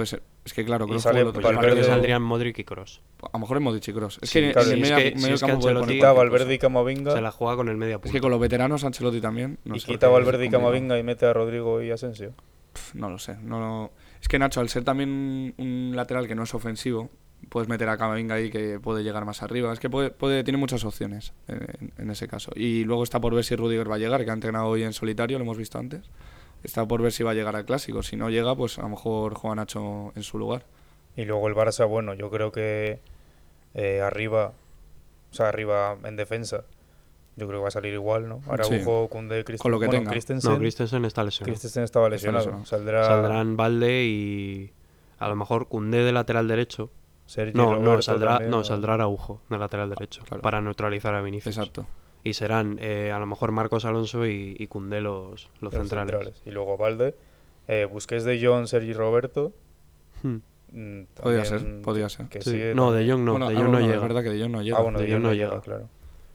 ser. 0.06 0.22
Es 0.46 0.54
que 0.54 0.64
claro, 0.64 0.86
Kroos 0.86 1.02
sale 1.02 1.22
otro 1.22 1.34
Pues 1.34 1.44
yo 1.44 1.50
creo 1.50 1.60
Valverde- 1.62 1.70
que 1.76 1.76
partido. 1.82 1.94
saldrían 1.96 2.22
Modric 2.22 2.60
y 2.60 2.64
Cross. 2.64 3.02
A 3.24 3.30
lo 3.34 3.40
mejor 3.40 3.58
es 3.58 3.64
Modric 3.64 3.88
y 3.88 3.94
Kroos. 3.94 4.20
Es 4.22 4.30
Sí, 4.30 4.40
que 4.42 4.52
claro, 4.52 4.68
en 4.68 4.68
si 4.68 4.74
el 4.74 4.84
es 4.84 4.90
media- 4.92 5.04
que- 5.04 5.18
si 5.18 5.24
medio 5.24 5.36
es 5.36 5.44
que 5.44 5.54
puede 5.56 5.88
quita 5.88 6.12
Valverde 6.14 6.54
y. 6.54 6.58
Camavinga, 6.60 7.12
Se 7.14 7.22
la 7.22 7.32
juega 7.32 7.56
con 7.56 7.70
el 7.70 7.78
media 7.78 7.96
punta. 7.98 8.08
Es 8.10 8.14
que 8.14 8.22
con 8.22 8.32
los 8.32 8.40
veteranos 8.40 8.84
Ancelotti 8.84 9.20
también. 9.22 9.58
No 9.66 9.76
y 9.76 9.80
sé, 9.80 9.88
quita 9.88 10.08
Valverde 10.08 10.46
y. 10.46 10.50
Camavinga 10.50 10.98
y 11.00 11.04
mete 11.04 11.26
a 11.26 11.34
Rodrigo 11.34 11.82
y 11.82 11.92
Asensio. 11.92 12.34
No 12.94 13.10
lo 13.10 13.18
sé. 13.18 13.36
No, 13.42 13.92
es 14.22 14.28
que 14.28 14.38
Nacho, 14.38 14.60
al 14.60 14.70
ser 14.70 14.84
también 14.84 15.56
un 15.58 15.94
lateral 15.96 16.28
que 16.28 16.36
no 16.36 16.44
es 16.44 16.54
ofensivo, 16.54 17.10
puedes 17.50 17.68
meter 17.68 17.90
a 17.90 17.98
Camavinga 17.98 18.36
ahí 18.36 18.50
que 18.52 18.80
puede 18.80 19.04
llegar 19.04 19.26
más 19.26 19.42
arriba. 19.42 19.74
Es 19.74 19.80
que 19.80 19.90
puede, 19.90 20.12
puede- 20.12 20.44
tiene 20.44 20.58
muchas 20.58 20.84
opciones 20.84 21.34
en, 21.48 21.92
en 21.98 22.10
ese 22.12 22.28
caso. 22.28 22.52
Y 22.56 22.84
luego 22.84 23.04
está 23.04 23.20
por 23.20 23.34
ver 23.34 23.44
si 23.44 23.56
Rudiger 23.56 23.90
va 23.90 23.96
a 23.96 24.00
llegar, 24.00 24.24
que 24.26 24.30
ha 24.30 24.34
entrenado 24.34 24.68
hoy 24.68 24.84
en 24.84 24.94
solitario, 24.94 25.38
lo 25.40 25.44
hemos 25.44 25.58
visto 25.58 25.80
antes. 25.80 26.02
Está 26.63 26.86
por 26.88 27.02
ver 27.02 27.12
si 27.12 27.24
va 27.24 27.32
a 27.32 27.34
llegar 27.34 27.56
al 27.56 27.65
clásico. 27.65 28.04
Si 28.04 28.15
no 28.15 28.30
llega, 28.30 28.56
pues 28.56 28.78
a 28.80 28.82
lo 28.82 28.89
mejor 28.89 29.36
juega 29.36 29.56
Nacho 29.56 30.12
en 30.15 30.24
su 30.24 30.38
lugar. 30.38 30.63
Y 31.15 31.26
luego 31.26 31.48
el 31.48 31.56
Barça, 31.56 31.88
bueno, 31.88 32.13
yo 32.13 32.30
creo 32.30 32.52
que 32.52 33.00
eh, 33.74 34.02
arriba, 34.02 34.54
o 35.32 35.34
sea, 35.34 35.50
arriba 35.50 35.98
en 36.04 36.15
defensa, 36.15 36.63
yo 37.36 37.48
creo 37.48 37.60
que 37.60 37.63
va 37.63 37.67
a 37.67 37.72
salir 37.72 37.93
igual, 37.93 38.28
¿no? 38.28 38.41
Araujo, 38.48 39.08
Koundé, 39.10 39.43
Christensen. 39.43 39.62
Con 39.63 39.72
lo 39.72 39.80
que 39.80 39.86
bueno, 39.88 40.00
tenga. 40.02 40.12
Christensen, 40.12 40.52
No, 40.52 40.58
Christensen 40.60 41.06
está 41.06 41.24
lesionado. 41.24 41.52
Christensen 41.52 41.84
estaba 41.84 42.10
lesionado. 42.10 42.46
lesionado. 42.46 42.65
Saldrá 42.65 43.06
Saldrán 43.06 43.56
Valde 43.58 44.06
y 44.06 44.72
a 45.20 45.28
lo 45.30 45.36
mejor 45.36 45.67
Cundé 45.67 46.04
de 46.04 46.12
lateral 46.12 46.48
derecho. 46.48 46.89
Sergio 47.28 47.56
No, 47.62 47.78
no, 47.78 48.02
saldrá, 48.02 48.32
también, 48.34 48.52
no, 48.52 48.63
saldrá 48.63 48.93
Araujo 48.96 49.41
de 49.50 49.58
lateral 49.58 49.89
derecho 49.89 50.24
Claro. 50.24 50.41
para 50.41 50.62
neutralizar 50.62 51.13
a 51.13 51.22
Vinicius. 51.22 51.58
Exacto. 51.58 51.86
Y 52.28 52.34
serán 52.34 52.78
eh, 52.82 53.12
a 53.12 53.20
lo 53.20 53.26
mejor 53.26 53.52
Marcos 53.52 53.86
Alonso 53.86 54.26
y, 54.26 54.56
y 54.60 54.68
Koundé 54.68 55.02
los, 55.02 55.50
los 55.62 55.74
los 55.74 55.74
centrales. 55.74 56.42
Y 56.46 56.52
luego 56.52 56.78
Valde, 56.78 57.16
eh, 57.68 57.86
Busquets 57.86 58.24
de 58.26 58.40
John, 58.44 58.68
Sergi 58.68 58.94
Roberto. 58.94 59.54
Hmm. 60.24 60.38
mm, 60.72 61.04
Podría 61.22 61.44
también 61.44 61.46
ser, 61.46 61.82
podría 61.82 62.10
ser. 62.10 62.28
que 62.28 62.42
Sí. 62.42 62.52
sigue 62.52 62.74
No. 62.76 62.92
De 62.92 63.10
Jong 63.10 63.24
no, 63.24 63.32
Bueno, 63.34 63.50
De 63.50 63.56
ah, 63.56 63.60
Jong 63.60 63.72
no 63.72 63.80
llega. 63.80 63.96
Es 63.96 64.02
verdad 64.02 64.24
que 64.24 64.30
De 64.30 64.42
Jong 64.42 64.52
no 64.52 64.62
llega. 64.62 64.78
Ah, 64.78 64.82
bueno, 64.82 65.00
De 65.00 65.06
De 65.06 65.12
Jong 65.13 65.22
no 65.22 65.28
no 65.30 65.34
llega. 65.36 65.50
llega, 65.52 65.62
claro. 65.62 65.90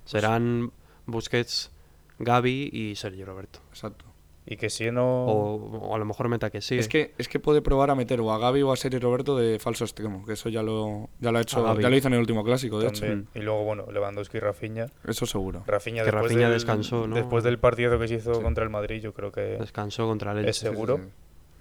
Serán 0.04 0.72
Busquets, 1.06 1.70
Gaby 2.18 2.70
y 2.72 2.94
Sergio 2.96 3.26
Roberto. 3.26 3.58
Exacto. 3.70 4.04
Y 4.44 4.56
que 4.56 4.70
si 4.70 4.90
no... 4.90 5.24
O, 5.24 5.54
o 5.90 5.94
a 5.94 5.98
lo 5.98 6.04
mejor 6.04 6.28
meta 6.28 6.50
que 6.50 6.60
sí. 6.60 6.76
Es 6.76 6.88
que, 6.88 7.14
es 7.16 7.28
que 7.28 7.38
puede 7.38 7.62
probar 7.62 7.90
a 7.90 7.94
meter 7.94 8.20
o 8.20 8.32
a 8.32 8.38
Gaby 8.38 8.62
o 8.62 8.72
a 8.72 8.76
Seri 8.76 8.98
Roberto 8.98 9.36
de 9.36 9.60
falso 9.60 9.84
extremo, 9.84 10.24
que 10.26 10.32
eso 10.32 10.48
ya 10.48 10.62
lo, 10.64 11.08
ya 11.20 11.30
lo 11.30 11.38
ha 11.38 11.42
hecho, 11.42 11.78
ya 11.80 11.88
lo 11.88 11.96
hizo 11.96 12.08
en 12.08 12.14
el 12.14 12.20
último 12.20 12.42
clásico, 12.42 12.80
de 12.80 12.88
hecho. 12.88 13.06
Y 13.34 13.38
luego, 13.40 13.62
bueno, 13.64 13.86
Lewandowski 13.92 14.38
y 14.38 14.40
Rafinha. 14.40 14.86
Eso 15.06 15.26
seguro. 15.26 15.62
Rafinha, 15.66 16.02
Que 16.02 16.06
después, 16.06 16.24
Rafinha 16.24 16.46
del, 16.48 16.54
descansó, 16.54 17.06
¿no? 17.06 17.14
después 17.14 17.44
del 17.44 17.58
partido 17.60 17.96
que 18.00 18.08
se 18.08 18.14
hizo 18.16 18.34
Sí. 18.34 18.42
contra 18.42 18.64
el 18.64 18.70
Madrid, 18.70 19.00
yo 19.00 19.14
creo 19.14 19.30
que 19.30 19.58
Descansó 19.60 20.06
contra 20.08 20.32
el 20.32 20.48
es 20.48 20.56
seguro. 20.56 20.96
sí, 20.96 21.02
sí. 21.04 21.08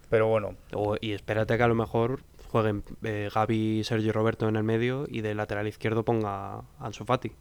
Pero 0.10 0.28
bueno, 0.28 0.56
O- 0.74 0.98
y 1.00 1.12
espérate 1.14 1.56
que 1.58 1.64
a 1.64 1.68
lo 1.68 1.76
mejor 1.76 2.20
jueguen 2.50 2.84
eh, 3.04 3.30
Gaby 3.34 3.80
y 3.80 3.84
Sergio 3.84 4.12
Roberto 4.12 4.50
en 4.50 4.56
el 4.58 4.64
medio 4.64 5.06
y 5.08 5.22
de 5.22 5.36
lateral 5.36 5.68
izquierdo 5.68 6.04
ponga 6.04 6.56
a 6.56 6.64
Ansu 6.80 7.06
Fati 7.06 7.32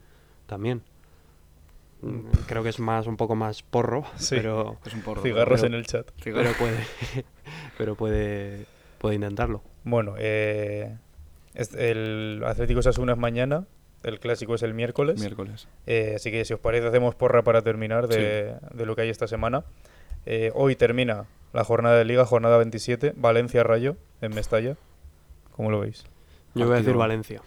también. 0.46 0.82
Mm, 2.02 2.20
Creo 2.46 2.62
que 2.62 2.70
es 2.70 2.78
más 2.80 3.06
un 3.06 3.16
poco 3.16 3.34
más 3.34 3.62
porro, 3.62 4.04
Sí. 4.16 4.36
pero, 4.36 4.78
Es 4.86 4.94
un 4.94 5.02
porro. 5.02 5.22
cigarros 5.22 5.60
pero- 5.60 5.74
en 5.74 5.78
el 5.78 5.86
chat. 5.86 6.10
Pero 6.22 6.52
puede 6.58 6.78
pero 7.78 7.94
puede 7.94 8.66
puede 8.98 9.14
intentarlo. 9.16 9.62
Bueno, 9.84 10.14
eh, 10.18 10.96
es- 11.54 11.74
el 11.74 12.42
Atlético 12.46 12.82
Sasuna 12.82 13.12
es 13.12 13.18
mañana, 13.18 13.66
el 14.02 14.18
clásico 14.20 14.54
es 14.54 14.62
el 14.62 14.72
miércoles. 14.74 15.20
Miércoles. 15.20 15.68
Eh, 15.86 16.14
así 16.16 16.30
que 16.30 16.44
si 16.44 16.54
os 16.54 16.60
parece 16.60 16.86
hacemos 16.86 17.14
porra 17.14 17.42
para 17.42 17.62
terminar 17.62 18.08
de, 18.08 18.54
de 18.72 18.86
lo 18.86 18.96
que 18.96 19.02
hay 19.02 19.08
esta 19.10 19.26
semana. 19.26 19.64
Eh, 20.26 20.52
hoy 20.54 20.76
termina 20.76 21.24
la 21.52 21.64
jornada 21.64 21.96
de 21.96 22.04
liga, 22.04 22.24
jornada 22.26 22.56
27, 22.58 23.14
Valencia-Rayo 23.16 23.96
en 24.20 24.34
Mestalla. 24.34 24.76
¿Cómo 25.56 25.70
lo 25.70 25.80
veis? 25.80 26.04
Yo 26.54 26.66
voy 26.66 26.74
a 26.74 26.78
decir. 26.78 26.94
Valencia 26.94 27.42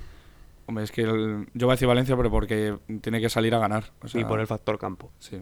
Hombre, 0.65 0.83
es 0.85 0.91
que 0.91 1.01
el- 1.01 1.47
yo 1.53 1.67
voy 1.67 1.73
a 1.73 1.75
decir 1.75 1.87
Valencia, 1.87 2.15
pero 2.15 2.31
porque 2.31 2.77
tiene 3.01 3.19
que 3.21 3.29
salir 3.29 3.53
a 3.55 3.59
ganar. 3.59 3.85
o 4.01 4.07
sea, 4.07 4.21
y 4.21 4.25
por 4.25 4.39
el 4.39 4.47
factor 4.47 4.77
campo. 4.79 5.11
Sí. 5.19 5.41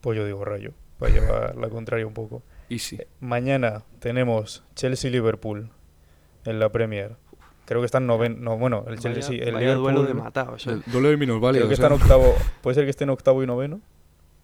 Pues 0.00 0.16
yo 0.18 0.24
digo 0.26 0.44
Rayo, 0.44 0.72
para 0.98 1.12
llevar 1.12 1.56
la 1.56 1.68
contraria 1.68 2.06
un 2.06 2.14
poco. 2.14 2.42
Y 2.68 2.78
sí. 2.80 2.98
Mañana 3.20 3.84
tenemos 4.00 4.62
Chelsea-Liverpool 4.74 5.70
en 6.44 6.58
la 6.58 6.70
Premier. 6.70 7.16
Creo 7.66 7.80
que 7.80 7.86
están 7.86 8.06
noven... 8.06 8.42
No, 8.42 8.58
bueno, 8.58 8.78
el 8.88 8.96
Vaya- 8.96 9.00
Chelsea... 9.00 9.36
el 9.44 9.52
vaya 9.54 9.66
Liverpool, 9.68 9.94
duelo 9.94 10.08
de 10.08 10.14
matado. 10.14 10.56
eso. 10.56 10.70
El 10.72 10.82
duelo 10.86 11.08
de 11.10 11.16
minusválidos. 11.16 11.68
Creo 11.68 11.68
que 11.68 11.74
o 11.74 11.76
sea. 11.76 11.94
está 11.94 11.94
en 11.94 12.00
octavo... 12.20 12.34
Puede 12.62 12.74
ser 12.74 12.84
que 12.84 12.90
esté 12.90 13.04
en 13.04 13.10
octavo 13.10 13.42
y 13.44 13.46
noveno. 13.46 13.80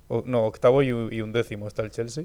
O- 0.09 0.23
no, 0.27 0.45
octavo 0.45 0.83
y, 0.83 0.89
y 0.89 1.21
un 1.21 1.33
décimo 1.33 1.67
está 1.67 1.83
el 1.83 1.91
Chelsea. 1.91 2.25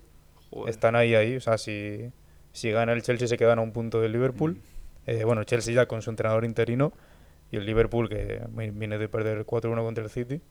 Joder. 0.52 0.70
Están 0.70 0.96
ahí, 0.96 1.16
ahí. 1.16 1.36
O 1.38 1.42
sea, 1.42 1.58
si, 1.58 2.12
si 2.52 2.70
gana 2.72 2.94
el 2.94 3.02
Chelsea 3.02 3.28
se 3.28 3.38
quedan 3.38 3.58
a 3.58 3.62
un 3.64 3.72
punto 3.72 4.00
del 4.02 4.12
Liverpool. 4.12 4.60
Eh, 5.08 5.24
bueno, 5.24 5.44
Chelsea 5.44 5.74
ya 5.74 5.88
con 5.88 6.04
su 6.04 6.12
entrenador 6.12 6.46
interino. 6.46 6.94
Y 7.52 7.58
el 7.58 7.66
Liverpool 7.66 8.08
que 8.10 8.42
vi- 8.52 8.70
viene 8.72 8.98
de 8.98 9.10
perder 9.10 9.46
4-1 9.46 9.84
contra 9.84 10.04
el 10.04 10.10
City. 10.10 10.42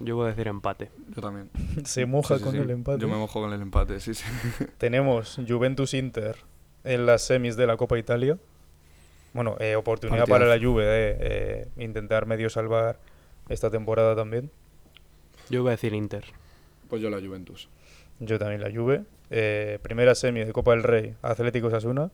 Yo 0.00 0.16
voy 0.16 0.26
a 0.26 0.28
decir 0.28 0.46
empate. 0.48 0.90
Yo 1.14 1.20
también. 1.20 1.50
Se 1.84 2.06
moja 2.06 2.34
Sí, 2.36 2.38
sí, 2.38 2.44
con 2.44 2.52
sí. 2.54 2.58
el 2.60 2.70
empate. 2.70 3.00
Yo 3.00 3.08
me 3.08 3.16
mojo 3.16 3.40
con 3.42 3.52
el 3.52 3.60
empate, 3.60 4.00
sí, 4.00 4.14
sí. 4.14 4.24
Tenemos 4.78 5.38
Juventus-Inter 5.46 6.36
en 6.84 7.06
las 7.06 7.22
semis 7.22 7.56
de 7.56 7.66
la 7.66 7.76
Copa 7.76 7.98
Italia. 7.98 8.38
Bueno, 9.34 9.56
eh, 9.60 9.76
oportunidad 9.76 10.26
para 10.26 10.46
la 10.46 10.58
Juve 10.58 10.84
de 10.86 11.16
eh, 11.20 11.68
intentar 11.76 12.26
medio 12.26 12.48
salvar 12.48 12.98
esta 13.48 13.70
temporada 13.70 14.16
también. 14.16 14.50
Yo 15.50 15.62
voy 15.62 15.68
a 15.68 15.72
decir 15.72 15.92
Inter. 15.92 16.24
Pues 16.88 17.02
yo 17.02 17.10
la 17.10 17.20
Juventus. 17.20 17.68
Yo 18.20 18.38
también 18.38 18.62
la 18.62 18.70
Juve. 18.70 19.02
Eh, 19.30 19.78
primera 19.82 20.14
semi 20.14 20.40
de 20.44 20.52
Copa 20.52 20.70
del 20.72 20.82
Rey, 20.82 21.14
Atlético 21.22 21.68
Sasuna 21.70 22.10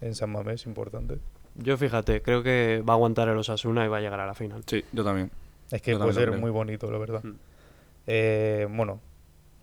en 0.00 0.14
San 0.14 0.30
Mamés, 0.30 0.64
importante. 0.66 1.18
Yo 1.58 1.76
fíjate, 1.76 2.20
creo 2.22 2.42
que 2.42 2.82
va 2.86 2.94
a 2.94 2.96
aguantar 2.96 3.28
el 3.28 3.36
Osasuna 3.38 3.84
y 3.84 3.88
va 3.88 3.96
a 3.98 4.00
llegar 4.00 4.20
a 4.20 4.26
la 4.26 4.34
final. 4.34 4.62
Sí, 4.66 4.84
yo 4.92 5.04
también. 5.04 5.30
Es 5.70 5.82
que 5.82 5.92
Yo 5.92 5.98
puede 5.98 6.12
ser 6.12 6.32
muy 6.32 6.50
bonito, 6.50 6.90
la 6.90 6.98
verdad. 6.98 7.22
Mm. 7.24 7.34
Eh, 8.06 8.66
bueno, 8.70 9.00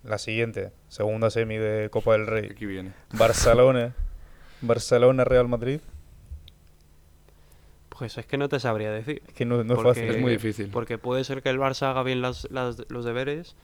la 0.04 0.18
siguiente, 0.18 0.72
segunda 0.90 1.30
semi 1.30 1.58
de 1.58 1.90
Copa 1.90 2.14
del 2.14 2.28
Rey, 2.28 2.50
Aquí 2.52 2.66
viene. 2.66 2.94
Barcelona, 3.18 3.94
Barcelona 4.62 5.24
Real 5.24 5.48
Madrid. 5.48 5.80
Pues 7.90 8.18
es 8.18 8.26
que 8.26 8.38
no 8.38 8.50
te 8.50 8.60
sabría 8.60 8.92
decir. 8.92 9.22
Es 9.28 9.34
que 9.34 9.46
no, 9.46 9.64
no 9.64 9.76
es 9.76 9.82
fácil. 9.84 10.04
Es 10.06 10.20
muy 10.20 10.32
difícil. 10.32 10.70
Porque 10.72 10.98
puede 10.98 11.24
ser 11.24 11.42
que 11.44 11.50
el 11.50 11.60
Barça 11.60 11.84
haga 11.92 12.04
bien 12.04 12.22
las, 12.22 12.50
las- 12.52 12.84
los 12.90 13.06
deberes 13.06 13.56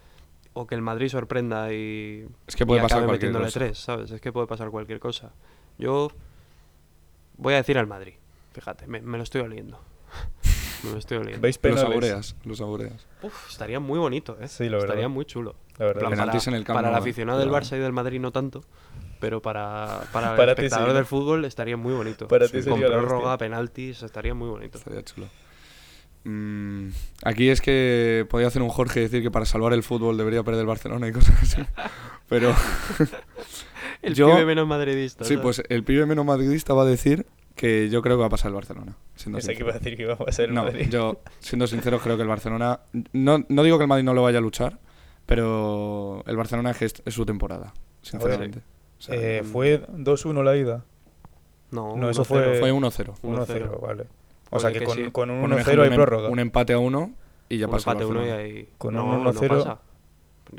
o 0.54 0.68
que 0.68 0.76
el 0.76 0.82
Madrid 0.82 1.10
sorprenda 1.10 1.74
y, 1.74 2.28
Es 2.48 2.56
que 2.56 2.66
puede 2.66 2.80
y 2.80 2.84
pasar 2.84 3.00
acabe 3.00 3.08
cualquier 3.08 3.32
metiéndole 3.32 3.46
cosa. 3.48 3.60
tres, 3.60 3.80
¿sabes? 3.80 4.12
Es 4.12 4.22
que 4.22 4.32
puede 4.32 4.46
pasar 4.48 4.70
cualquier 4.70 5.00
cosa. 5.00 5.32
Yo 5.80 6.12
voy 7.38 7.54
a 7.56 7.58
decir 7.58 7.78
al 7.78 7.88
Madrid. 7.88 8.14
Fíjate, 8.60 8.88
me, 8.88 9.02
me 9.02 9.18
lo 9.18 9.24
estoy 9.24 9.42
oliendo. 9.42 9.80
me 10.84 10.92
lo 10.92 10.98
estoy 10.98 11.18
oliendo. 11.18 11.40
¿Veis 11.42 11.56
Lo 11.58 11.62
penales? 11.62 11.84
saboreas, 11.90 12.36
lo 12.44 12.56
saboreas. 12.56 13.08
Uf, 13.24 13.50
estaría 13.50 13.80
muy 13.80 14.00
bonito, 14.00 14.38
¿eh? 14.42 14.48
Sí, 14.50 14.64
verdad. 14.66 14.82
Estaría 14.82 15.08
muy 15.08 15.24
chulo. 15.26 15.56
La 15.78 15.86
verdad. 15.86 16.00
Plan, 16.02 16.12
Penaltis 16.12 16.44
para, 16.44 16.56
en 16.56 16.60
el 16.60 16.66
Camp 16.66 16.78
para 16.78 16.90
el 16.90 16.96
eh. 16.96 16.98
aficionado 17.00 17.40
del. 17.40 17.50
Barça 17.50 17.78
y 17.78 17.80
del 17.80 17.94
Madrid 17.94 18.20
no 18.20 18.32
tanto, 18.34 18.64
pero 19.22 19.42
para, 19.42 20.02
para 20.12 20.32
el 20.32 20.38
Para 20.38 20.56
ti 20.56 20.62
sí, 20.62 20.66
espectador 20.66 20.90
¿no? 20.90 20.94
del 20.96 21.06
fútbol 21.06 21.46
estaría 21.46 21.78
muy 21.78 21.94
bonito. 21.94 22.28
Para 22.28 22.48
ti 22.48 22.54
Con 22.54 22.64
sería 22.64 22.90
la 22.90 22.98
prórroga, 22.98 23.38
penaltis, 23.38 24.04
estaría 24.04 24.34
muy 24.34 24.50
bonito. 24.50 24.78
Estaría 24.78 25.04
chulo. 25.04 25.28
Mm, 26.26 26.90
aquí 27.24 27.50
es 27.50 27.62
que 27.62 28.28
podía 28.30 28.48
hacer 28.48 28.62
un 28.62 28.68
Jorge 28.68 29.00
decir 29.00 29.24
que 29.24 29.32
para 29.32 29.46
salvar 29.46 29.72
el 29.72 29.84
fútbol 29.84 30.18
debería 30.18 30.44
perder 30.44 30.62
el 30.62 30.68
Barcelona 30.68 31.08
y 31.08 31.14
cosas 31.14 31.42
así. 31.42 31.62
Pero 32.28 32.54
El 34.02 34.16
Yo- 34.16 34.28
pibe 34.30 34.46
menos 34.46 34.68
madridista. 34.68 35.24
sí, 35.24 35.36
¿sabes? 35.36 35.44
pues 35.44 35.64
el 35.70 35.84
pibe 35.84 36.06
menos 36.06 36.26
madridista 36.26 36.74
va 36.74 36.84
a 36.84 36.86
decir 36.86 37.26
que 37.60 37.90
yo 37.90 38.02
creo 38.02 38.16
que 38.16 38.22
va 38.22 38.28
a 38.28 38.30
pasar 38.30 38.50
el 38.50 38.56
Barcelona. 38.56 38.96
Siendo 39.16 39.38
Pensé 39.38 39.54
que 39.54 39.64
iba 39.64 39.72
a 39.72 39.74
decir 39.80 39.98
que 39.98 40.04
iba 40.04 40.14
a 40.14 40.32
ser 40.32 40.48
el 40.50 40.56
no, 40.56 40.64
Madrid. 40.64 40.88
yo, 40.90 41.20
siendo 41.40 41.68
sincero, 41.68 42.00
creo 42.00 42.16
que 42.16 42.22
el 42.24 42.30
Barcelona. 42.30 42.80
No, 43.12 43.44
no 43.50 43.64
digo 43.64 43.78
que 43.78 43.84
el 43.84 43.88
Madrid 43.90 44.06
no 44.06 44.14
lo 44.14 44.24
vaya 44.24 44.38
a 44.38 44.42
luchar, 44.42 44.80
pero 45.26 46.24
el 46.26 46.38
Barcelona 46.38 46.72
es, 46.72 46.82
es, 47.06 47.14
su 47.14 47.26
temporada, 47.26 47.74
sinceramente. 48.02 48.60
O 48.98 49.02
sea, 49.02 49.16
Eh, 49.16 49.44
fue 49.44 49.82
2-1 49.88 50.42
la 50.44 50.56
ida. 50.56 50.86
No, 51.72 51.96
No, 51.98 52.10
eso 52.10 52.24
1-0. 52.24 52.26
fue- 52.26 52.60
fue 52.60 52.72
1-0. 52.72 53.14
1-0, 53.22 53.80
vale. 53.82 54.04
O 54.04 54.08
Porque 54.52 54.62
sea 54.62 54.72
que 54.72 54.80
que 54.80 54.86
con, 54.86 54.96
sí. 54.96 55.12
con 55.12 55.30
un 55.30 55.42
Por 55.42 55.50
1-0 55.52 55.60
ejemplo, 55.62 55.84
hay 55.84 55.90
un 55.90 55.96
prórroga. 55.96 56.30
Un 56.30 56.40
empate 56.40 56.74
a 56.74 56.80
uno 56.80 57.12
y 57.50 57.58
ya 57.58 57.66
Un 57.68 57.72
pasa 57.72 57.92
el 57.92 57.98
empate 58.02 58.12
uno 58.12 58.26
y 58.26 58.30
ahí. 58.30 58.70
Con 58.78 58.94
no, 58.96 59.04
un 59.06 59.24
no 59.24 59.34
1-0. 59.34 59.78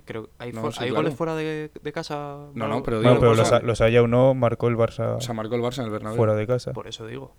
Creo, 0.04 0.28
¿Hay, 0.38 0.52
No, 0.52 0.60
fu- 0.62 0.72
sí, 0.72 0.78
¿hay 0.84 0.90
claro. 0.90 1.02
goles 1.02 1.16
fuera 1.16 1.34
de, 1.36 1.70
de 1.82 1.92
casa? 1.92 2.38
No, 2.54 2.68
no, 2.68 2.82
pero 2.82 2.98
No, 3.02 3.08
digo, 3.10 3.20
pero 3.20 3.32
o 3.32 3.34
los, 3.34 3.48
sea, 3.48 3.60
los 3.60 3.80
haya 3.80 4.02
uno 4.02 4.34
marcó 4.34 4.68
el 4.68 4.76
Barça 4.76 5.16
O 5.16 5.20
sea, 5.20 5.34
marcó 5.34 5.54
el 5.56 5.62
Barça 5.62 5.78
en 5.80 5.84
el 5.86 5.90
Bernabéu. 5.90 6.16
fuera 6.16 6.34
de 6.34 6.46
casa. 6.46 6.72
Por 6.72 6.86
eso 6.88 7.06
digo. 7.06 7.34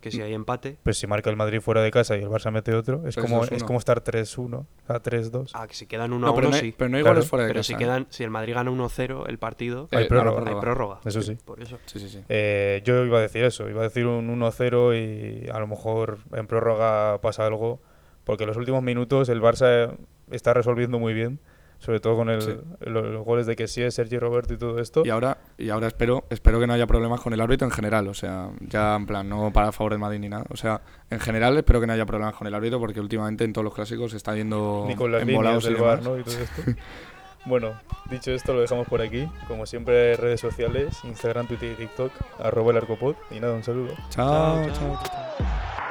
Que 0.00 0.10
si 0.10 0.20
hay 0.20 0.34
empate. 0.34 0.78
Pues 0.82 0.98
si 0.98 1.06
marca 1.06 1.30
el 1.30 1.36
Madrid 1.36 1.60
fuera 1.60 1.80
de 1.80 1.92
casa 1.92 2.16
y 2.16 2.22
el 2.22 2.28
Barça 2.28 2.50
mete 2.50 2.74
otro, 2.74 3.06
es 3.06 3.16
3-2-1. 3.16 3.20
como, 3.22 3.44
es 3.44 3.62
como 3.62 3.78
estar 3.78 4.02
3-1, 4.02 4.56
o 4.56 4.66
sea, 4.88 5.00
3-2. 5.00 5.50
Ah, 5.54 5.68
que 5.68 5.74
si 5.74 5.86
quedan 5.86 6.12
1 6.12 6.26
No, 6.26 6.32
a 6.32 6.34
pero 6.34 6.48
1 6.48 6.50
no 6.50 6.56
hay, 6.60 6.70
sí. 6.70 6.74
pero 6.76 6.88
no 6.90 6.96
hay 6.96 7.04
Claro, 7.04 7.14
goles 7.18 7.30
fuera 7.30 7.44
de 7.44 7.50
Pero 7.50 7.60
casa. 7.60 7.66
si, 7.68 7.74
¿eh? 7.74 7.76
quedan, 7.76 8.06
si 8.10 8.24
el 8.24 8.30
Madrid 8.30 8.54
gana 8.54 8.68
1-0 8.72 9.28
el 9.28 9.38
partido, 9.38 9.86
Hay 9.92 10.02
Eh, 10.02 10.08
prórroga. 10.08 10.40
a 10.40 10.44
la 10.44 10.50
hay 10.50 10.56
prórroga. 10.60 10.98
Eso 11.04 11.22
sí. 11.22 11.38
Por 11.44 11.62
eso. 11.62 11.78
Sí, 11.86 12.00
sí, 12.00 12.08
sí. 12.08 12.18
Eh, 12.28 12.82
yo 12.84 13.04
iba 13.04 13.18
a 13.18 13.20
decir 13.20 13.44
eso, 13.44 13.68
iba 13.70 13.78
a 13.78 13.84
decir 13.84 14.06
un 14.08 14.28
1-0 14.28 14.92
y 14.96 15.48
a 15.48 15.60
lo 15.60 15.68
mejor 15.68 16.18
en 16.32 16.48
prórroga 16.48 17.20
pasa 17.20 17.46
algo, 17.46 17.78
porque 18.24 18.42
en 18.42 18.48
los 18.48 18.56
últimos 18.56 18.82
minutos 18.82 19.28
el 19.28 19.40
Barça 19.40 19.96
está 20.32 20.52
resolviendo 20.52 20.98
muy 20.98 21.14
bien, 21.14 21.38
sobre 21.82 21.98
todo 21.98 22.16
con 22.16 22.30
el, 22.30 22.40
Sí. 22.40 22.56
los, 22.80 23.24
goles 23.24 23.44
de 23.46 23.56
que 23.56 23.66
sí 23.66 23.82
es 23.82 23.94
Sergio 23.94 24.20
Roberto 24.20 24.54
y 24.54 24.56
todo 24.56 24.78
esto. 24.78 25.02
Y 25.04 25.10
ahora, 25.10 25.38
y 25.58 25.68
ahora 25.70 25.88
espero, 25.88 26.24
espero 26.30 26.60
que 26.60 26.68
no 26.68 26.74
haya 26.74 26.86
problemas 26.86 27.20
con 27.20 27.32
el 27.32 27.40
árbitro 27.40 27.66
en 27.66 27.72
general. 27.72 28.06
O 28.06 28.14
sea, 28.14 28.50
ya 28.60 28.94
en 28.94 29.04
plan, 29.04 29.28
no 29.28 29.52
para 29.52 29.72
favor 29.72 29.90
del 29.90 29.98
Madrid 29.98 30.20
ni 30.20 30.28
nada. 30.28 30.44
O 30.50 30.56
sea, 30.56 30.80
en 31.10 31.18
general 31.18 31.58
espero 31.58 31.80
que 31.80 31.88
no 31.88 31.92
haya 31.92 32.06
problemas 32.06 32.36
con 32.36 32.46
el 32.46 32.54
árbitro 32.54 32.78
porque 32.78 33.00
últimamente 33.00 33.42
en 33.42 33.52
todos 33.52 33.64
los 33.64 33.74
clásicos 33.74 34.12
se 34.12 34.16
está 34.16 34.36
yendo 34.36 34.84
ni 34.86 34.94
con 34.94 35.10
las 35.10 35.26
líneas 35.26 35.64
del 35.64 35.74
bar. 35.74 36.02
¿no? 36.02 36.16
Y 36.16 36.22
todo 36.22 36.38
esto. 36.38 36.62
bueno, 37.46 37.72
dicho 38.08 38.30
esto, 38.30 38.54
lo 38.54 38.60
dejamos 38.60 38.86
por 38.86 39.02
aquí. 39.02 39.28
Como 39.48 39.66
siempre, 39.66 40.14
redes 40.16 40.40
sociales, 40.40 41.00
Instagram, 41.02 41.48
Twitter 41.48 41.72
y 41.72 41.74
TikTok, 41.74 42.12
arroba 42.38 42.70
el 42.70 42.76
arcopod. 42.76 43.16
Y 43.32 43.40
nada, 43.40 43.54
un 43.54 43.64
saludo. 43.64 43.92
Chao. 44.08 44.64
chao. 44.66 44.72
chao. 44.72 45.81